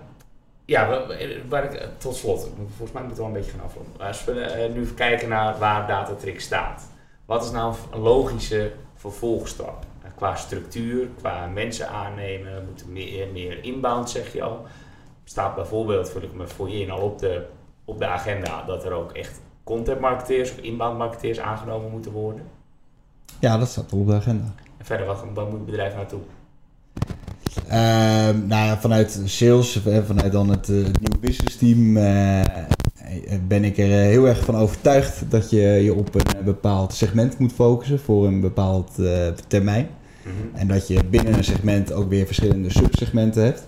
[0.64, 1.06] ja, wa-
[1.48, 4.06] waar ik, tot slot, volgens mij moeten we wel een beetje gaan afronden.
[4.06, 6.90] Als we eh, nu even kijken naar waar Datatrix staat.
[7.24, 9.84] Wat is nou een logische vervolgstap?
[10.14, 14.66] Qua structuur, qua mensen aannemen, moeten meer, meer inbound, zeg je al.
[15.24, 17.46] Staat bijvoorbeeld, vul ik me voor je in, al op de,
[17.84, 22.42] op de agenda dat er ook echt content marketeers of inbound marketeers aangenomen moeten worden.
[23.40, 24.44] Ja, dat staat op de agenda.
[24.78, 26.20] En verder, wat, wat moet het bedrijf naartoe?
[27.68, 32.40] Ehm, nou ja, vanuit sales, eh, vanuit dan het, het nieuwe business team, eh,
[33.46, 37.52] ben ik er heel erg van overtuigd dat je je op een bepaald segment moet
[37.52, 38.98] focussen voor een bepaald
[39.46, 39.88] termijn.
[40.22, 40.56] Mhm.
[40.58, 43.66] En dat je binnen een segment ook weer verschillende subsegmenten hebt.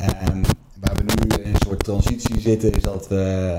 [0.00, 0.42] Ehm,
[0.80, 3.52] waar we nu in een soort transitie zitten, is dat, we,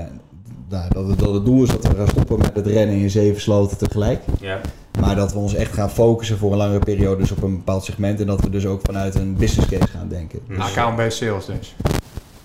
[0.68, 3.10] nou, dat, het, dat het doel is dat we gaan stoppen met het rennen in
[3.10, 4.22] zeven sloten tegelijk.
[4.40, 4.60] Ja,
[5.00, 7.84] Maar dat we ons echt gaan focussen voor een langere periode dus op een bepaald
[7.84, 8.20] segment.
[8.20, 10.38] En dat we dus ook vanuit een business case gaan denken.
[10.48, 11.76] Dus, Account-based sales dus.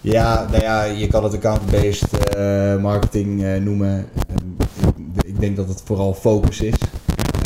[0.01, 4.07] ja, nou ja, je kan het account-based eh, marketing eh, noemen.
[5.15, 6.75] Ik, ik denk dat het vooral focus is.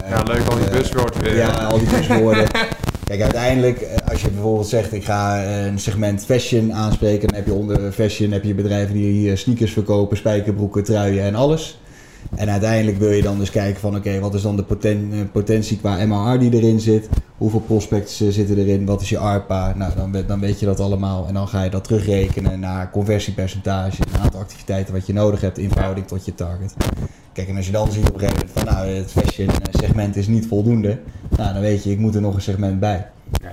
[0.10, 1.36] Ja, leuk al die Eh, buzzwords weer.
[1.36, 2.48] Ja, al die buzzwoorden.
[3.08, 7.36] Kijk, uiteindelijk, eh, als je bijvoorbeeld zegt, ik ga eh, een segment fashion aanspreken, dan
[7.36, 11.80] heb je onder fashion heb je bedrijven die hier sneakers verkopen, spijkerbroeken, truien en alles.
[12.36, 15.78] En uiteindelijk wil je dan dus kijken van, oké, wat is dan de eh, potentie
[15.78, 17.10] qua MRR die erin zit?
[17.38, 18.86] Hoeveel prospects zitten erin?
[18.86, 19.74] Wat is je ARPA?
[19.76, 21.28] Nou, dan, dan weet je dat allemaal.
[21.28, 25.58] En dan ga je dat terugrekenen naar conversiepercentage, een aantal activiteiten wat je nodig hebt
[25.58, 26.74] in verhouding tot je target.
[27.38, 29.56] Kijk, en als je dan ziet op een gegeven moment van, nou, het fashion eh,
[29.82, 30.98] segment is niet voldoende,
[31.38, 33.06] nou, dan weet je, ik moet er nog een segment bij.
[33.32, 33.52] Ja.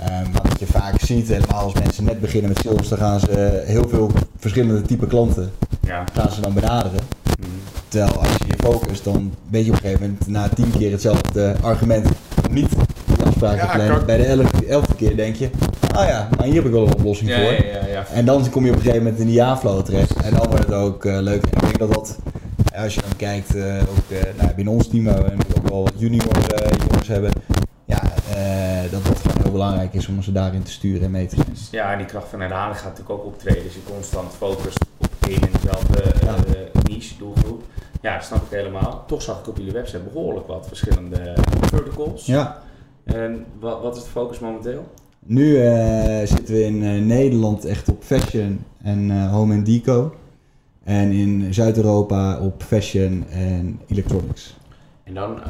[0.00, 3.20] Ehm, maar wat je vaak ziet, helemaal als mensen net beginnen met sales, dan gaan
[3.20, 6.04] ze heel veel verschillende type klanten ja.
[6.12, 7.00] gaan ze dan benaderen.
[7.40, 7.48] Mhm.
[7.88, 10.90] Terwijl als je je focust, dan weet je op een gegeven moment na tien keer
[10.90, 12.08] hetzelfde argument
[12.50, 12.68] niet
[13.06, 13.58] die afspraak
[13.88, 15.50] kan- Bij de elfde, elfde keer denk je,
[15.94, 17.52] ah ja, maar hier heb ik wel een oplossing Ja, voor.
[17.52, 18.06] ja, ja, ja.
[18.12, 20.16] En dan kom je op een gegeven moment in die ja-flow terecht.
[20.16, 21.42] En dan wordt het ook eh, leuk.
[21.42, 22.16] En ik denk dat dat,
[22.76, 25.82] als je dan kijkt, eh, ook eh, nou, binnen ons team, waar we ook wel
[25.82, 27.30] wat junior eh, jongens hebben.
[27.84, 28.02] Ja,
[28.90, 31.44] dat dat gewoon heel belangrijk is om ze daarin te sturen en mee te gaan.
[31.70, 33.62] Ja, en die kracht van herhaling gaat natuurlijk ook optreden.
[33.62, 37.62] Dus je constant focust op één en dezelfde eh, niche doelgroep.
[38.02, 39.04] Ja, dat snap ik helemaal.
[39.06, 42.26] Toch zag ik op jullie website behoorlijk wat verschillende verticals.
[42.26, 42.62] Ja,
[43.04, 44.84] En wat, wat is de focus momenteel?
[45.28, 45.54] nu
[46.24, 50.14] zitten we in Nederland echt op fashion en home en deco.
[50.86, 54.56] En in Zuid-Europa op fashion en electronics.
[55.04, 55.48] En dan, eh,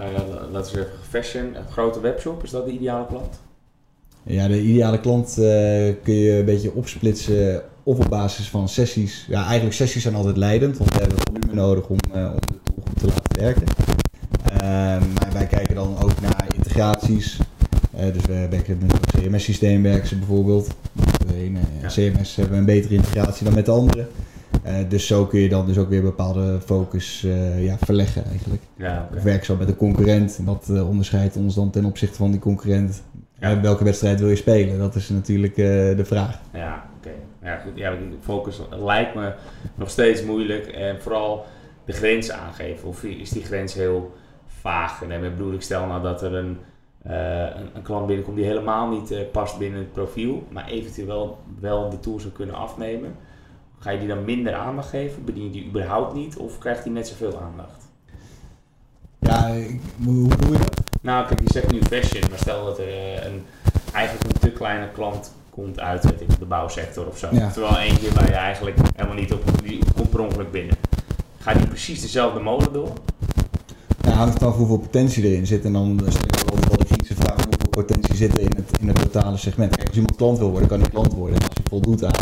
[0.52, 3.40] laten we zeggen, fashion, een grote webshop, is dat de ideale klant?
[4.22, 5.34] Ja, de ideale klant eh,
[6.02, 9.26] kun je een beetje opsplitsen of op basis van sessies.
[9.28, 12.58] Ja, eigenlijk sessies zijn altijd leidend, want we hebben volume nodig om, eh, om de
[12.62, 13.66] tool goed te laten werken.
[14.42, 17.38] Ehm, maar wij kijken dan ook naar integraties.
[18.12, 20.68] Dus we werken met een CMS-systeem werken ze bijvoorbeeld.
[21.26, 21.88] De ene Ja.
[21.88, 24.06] CMS hebben we een betere integratie dan met de andere.
[24.66, 28.62] Eh, dus zo kun je dan dus ook weer bepaalde focus eh, ja, verleggen eigenlijk.
[28.76, 29.08] Ja,
[29.42, 30.38] ze al met een concurrent.
[30.38, 33.02] En wat eh, onderscheidt ons dan ten opzichte van die concurrent?
[33.38, 33.60] Ja.
[33.60, 34.78] Welke wedstrijd wil je spelen?
[34.78, 36.40] Dat is natuurlijk de vraag.
[36.52, 37.10] Ja, oké.
[37.42, 37.72] Ja, goed.
[37.74, 39.32] Ja, focus lijkt me
[39.74, 40.66] nog steeds moeilijk.
[40.66, 41.44] En vooral
[41.84, 42.88] de grens aangeven.
[42.88, 44.14] Of is die grens heel
[44.46, 45.02] vaag?
[45.02, 46.58] En daarmee bedoel ik, stel nou dat er een,
[47.02, 51.90] een, een klant binnenkomt die helemaal niet past binnen het profiel, maar eventueel wel, wel
[51.90, 53.14] de tool zou kunnen afnemen.
[53.78, 55.24] Ga je die dan minder aandacht geven?
[55.24, 56.36] Bedien je die überhaupt niet?
[56.36, 57.84] Of krijgt die net zoveel aandacht?
[59.18, 60.80] Ja, ik- hoe doe je dat?
[61.02, 63.42] Nou, kijk, je zegt nu fashion, maar stel dat er eh, een,
[63.92, 67.28] eigenlijk een te kleine klant komt uit weet ik, de bouwsector of zo.
[67.32, 67.50] Ja.
[67.50, 70.76] Terwijl eentje waar je eigenlijk helemaal niet op, die komt per ongeluk binnen.
[71.38, 72.92] Gaat die precies dezelfde molen door?
[74.00, 75.64] Ja, hangt vanaf hoeveel potentie erin zit.
[75.64, 78.78] En dan stel ik altijd wel de kritische vraag hoeveel potentie zit er in het,
[78.80, 79.76] in het totale segment.
[79.76, 81.36] Kijk, als iemand klant wil worden, kan hij klant worden.
[81.36, 82.12] En als je voldoet aan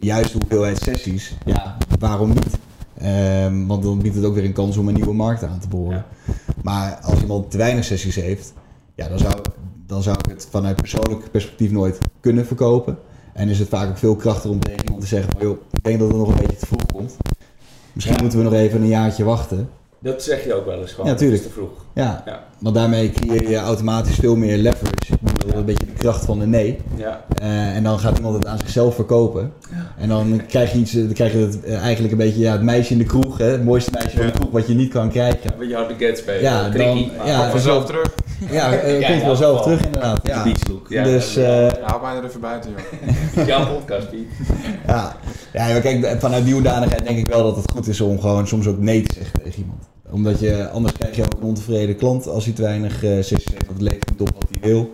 [0.00, 2.58] de juiste hoeveelheid sessies, ja, waarom niet?
[2.98, 5.68] Ehm, want dan biedt het ook weer een kans om een nieuwe markt aan te
[5.68, 6.04] boren.
[6.62, 8.52] Maar als iemand te weinig sessies heeft,
[8.94, 9.34] ja, dan, zou,
[9.86, 12.98] dan zou ik het vanuit persoonlijk perspectief nooit kunnen verkopen.
[13.32, 15.98] En is het vaak ook veel krachtiger om tegen iemand te zeggen: joh, ik denk
[15.98, 17.16] dat het nog een beetje te vroeg komt.
[17.92, 18.20] Misschien Ja.
[18.22, 19.68] moeten we nog even een jaartje wachten.
[19.98, 21.10] Dat zeg je ook wel eens gewoon.
[21.10, 21.42] Ja, tuurlijk.
[21.42, 21.84] Dat is te vroeg.
[21.94, 22.44] Ja, Ja.
[22.58, 25.12] want daarmee creëer je automatisch veel meer leverage.
[25.40, 26.78] Dat is een beetje de kracht van de nee.
[26.96, 27.24] Ja.
[27.42, 29.52] Eh, en dan gaat iemand het aan zichzelf verkopen.
[29.98, 32.62] En dan krijg je, iets, dan krijg je het, eh, eigenlijk een beetje ja, het
[32.62, 33.38] meisje in de kroeg.
[33.38, 33.44] Hè?
[33.44, 34.30] Het mooiste meisje van de Ja.
[34.38, 35.52] kroeg wat je niet kan krijgen.
[35.52, 36.42] Een beetje hard de spelen.
[36.42, 38.14] Ja, dan- maar- ja, vanzelf terug.
[38.50, 40.22] Ja, eh, Ja, komt wel zelf terug inderdaad.
[40.24, 40.42] De Ja.
[40.42, 40.86] beachlook.
[40.88, 42.70] Ja, dus dat eh, Ja, haal mij er even buiten,
[43.36, 43.46] joh.
[43.46, 44.26] jouw podcast, Piet.
[44.86, 45.16] ja.
[45.52, 48.46] ja, maar kijk, vanuit die hoedanigheid denk ik wel dat het goed is om gewoon
[48.46, 49.88] soms ook nee te zeggen tegen iemand.
[50.10, 53.44] Omdat je, anders krijg je ook een ontevreden klant als hij te weinig eh sessies
[53.50, 53.68] heeft.
[53.68, 54.90] Het levert niet op wat hij wil.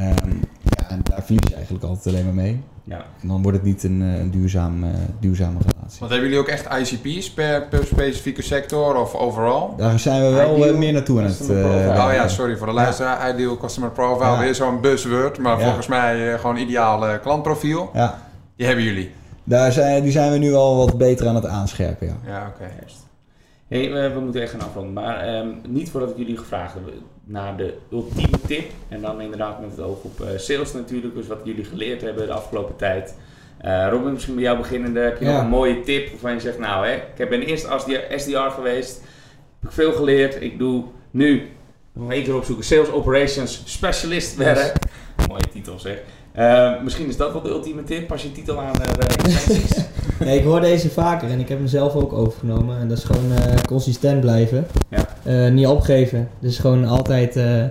[0.00, 0.30] Ehm,
[0.62, 2.60] ja, en daar verlies je eigenlijk altijd alleen maar mee.
[2.84, 3.04] Ja.
[3.22, 4.90] En dan wordt het niet een, eh, een duurzaam, eh,
[5.20, 5.98] duurzame relatie.
[6.00, 9.74] Want hebben jullie ook echt ICP's per, per specifieke sector of overal?
[9.76, 11.40] Daar zijn we wel Ideal eh, meer naartoe aan het...
[11.40, 11.90] eh, profile.
[12.06, 13.34] Oh ja, sorry voor de luisteraar.
[13.34, 14.38] Ideal Customer Profile, Ja.
[14.38, 15.38] weer zo'n buzzword.
[15.38, 15.64] Maar Ja.
[15.64, 17.90] volgens mij eh, gewoon ideaal eh, klantprofiel.
[17.94, 18.18] Ja,
[18.56, 19.10] Die hebben jullie.
[19.44, 22.14] daar zijn, die zijn we nu al wat beter aan het aanscherpen, ja.
[22.26, 22.70] Ja, oké.
[23.70, 26.82] Hey, we, we moeten echt gaan afronden, maar ehm, niet voordat ik jullie gevraagd heb
[27.24, 28.70] naar de ultieme tip.
[28.88, 32.26] En dan inderdaad met het oog op eh, sales natuurlijk, dus wat jullie geleerd hebben
[32.26, 33.14] de afgelopen tijd.
[33.58, 35.32] Eh Robin, misschien bij jou beginnende, heb je Ja.
[35.32, 39.00] nog een mooie tip waarvan je zegt, nou hè, ik ben eerst SDR, SDR geweest,
[39.60, 41.48] heb ik veel geleerd, ik doe nu
[41.92, 44.72] nog één keer opzoeken, Sales Operations Specialist werk.
[45.28, 45.98] Mooie titel zeg.
[46.32, 49.76] Eh, misschien is dat wel de ultieme tip, pas je titel aan uh, intenties.
[50.20, 52.78] Nee, ik hoor deze vaker en ik heb hem zelf ook overgenomen.
[52.78, 54.66] En dat is gewoon eh, consistent blijven.
[54.88, 55.04] Ja.
[55.22, 56.28] Eh, niet opgeven.
[56.38, 57.64] Dus gewoon altijd eh,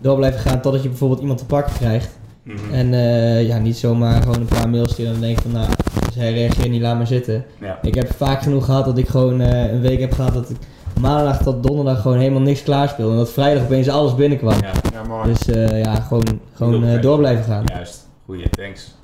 [0.00, 2.10] door blijven gaan totdat je bijvoorbeeld iemand te pakken krijgt.
[2.42, 2.72] Mhm.
[2.74, 5.66] En eh, ja, niet zomaar gewoon een paar mails sturen en dan denk van nou,
[6.06, 7.44] dus hij reageert niet, laat maar zitten.
[7.60, 7.78] ja.
[7.82, 10.56] Ik heb vaak genoeg gehad dat ik gewoon eh, een week heb gehad dat ik
[11.00, 13.12] maandag tot donderdag gewoon helemaal niks klaarspeelde.
[13.12, 14.56] En dat vrijdag opeens alles binnenkwam.
[14.60, 14.70] ja.
[14.92, 15.32] Ja, mooi.
[15.32, 17.64] Dus eh, ja, gewoon, gewoon eh, door blijven gaan.
[17.66, 18.94] Juist, goeie, thanks.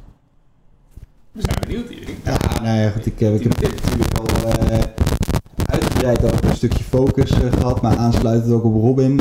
[1.32, 2.08] We zijn benieuwd hier.
[2.24, 4.78] Ja, nou ja, goed, ik, eh, ik heb natuurlijk al eh,
[5.64, 9.20] uitgebreid over een stukje focus eh, gehad, maar aansluitend ook op Robin.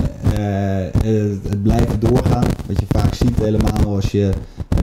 [1.04, 2.46] Het, blijven doorgaan.
[2.68, 4.30] Wat je vaak ziet helemaal als je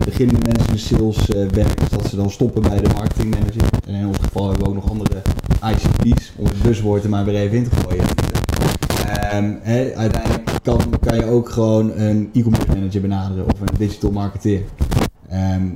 [0.04, 3.62] beginnende mensen in sales werkt, is dat ze dan stoppen bij de marketingmanager.
[3.86, 5.22] En in ons geval hebben we ook nog andere
[5.62, 8.04] ICP's, om het buzzwoord er maar weer even in te gooien.
[9.06, 9.54] Ehm,
[9.96, 14.60] uiteindelijk kan, kan je ook gewoon een e-commerce manager benaderen of een digital marketeer.
[15.28, 15.66] Ehm,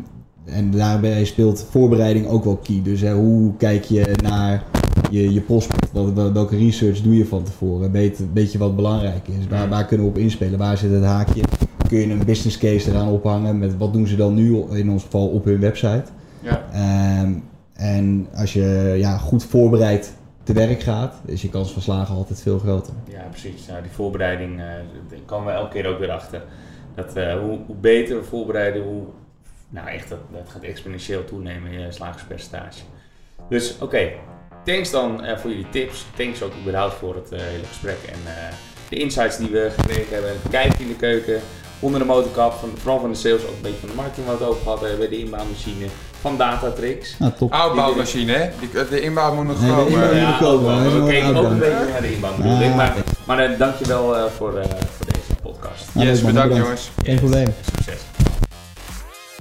[0.52, 2.80] en daarbij speelt voorbereiding ook wel key.
[2.82, 4.62] Dus hè, hoe kijk je naar
[5.10, 5.92] je, je prospect?
[5.92, 7.92] Wat, welke research doe je van tevoren?
[7.92, 9.46] Weet, weet je wat belangrijk is?
[9.48, 10.58] Waar, waar kunnen we op inspelen?
[10.58, 11.42] Waar zit het haakje?
[11.88, 13.58] Kun je een business case eraan ophangen?
[13.58, 16.04] Met wat doen ze dan nu, in ons geval op hun website?
[16.40, 16.64] Ja.
[16.72, 17.32] Ehm,
[17.72, 22.40] en als je ja, goed voorbereid te werk gaat, is je kans van slagen altijd
[22.40, 22.92] veel groter.
[23.08, 23.66] Ja, precies.
[23.66, 24.84] Nou, die voorbereiding daar
[25.24, 26.42] komen we elke keer ook weer achter.
[26.94, 29.02] Dat, eh, hoe, hoe beter we voorbereiden, hoe...
[29.70, 32.80] Nou, echt, dat, dat gaat exponentieel toenemen, je slagerspercentage.
[33.48, 34.08] Dus, oké.
[34.64, 36.04] thanks dan eh, voor jullie tips.
[36.16, 38.32] Thanks ook überhaupt voor het eh, hele gesprek en eh,
[38.88, 40.30] de insights die we gekregen hebben.
[40.30, 41.40] Het kijken in de keuken,
[41.80, 44.38] onder de motorkap, van, vooral van de sales, ook een beetje van de marketing wat
[44.38, 45.86] we het over gehad hebben, de inbouwmachine,
[46.20, 47.18] van Datatrix.
[47.18, 47.52] Nou, top.
[47.52, 48.50] Outbouwmachine, hè?
[48.60, 49.92] Die, de inbouw moet nog Nee, komen.
[49.92, 52.70] inbouw- Ja, moet komen, we keken ook een beetje naar de inbouw bedoel ik.
[52.70, 52.94] Ah, Maar,
[53.26, 55.94] maar eh, dankjewel eh, voor, eh, voor deze podcast.
[55.94, 56.56] Nou, Yes, Bedankt.
[56.56, 56.90] jongens.
[57.04, 57.54] Geen probleem.
[57.74, 58.00] Succes.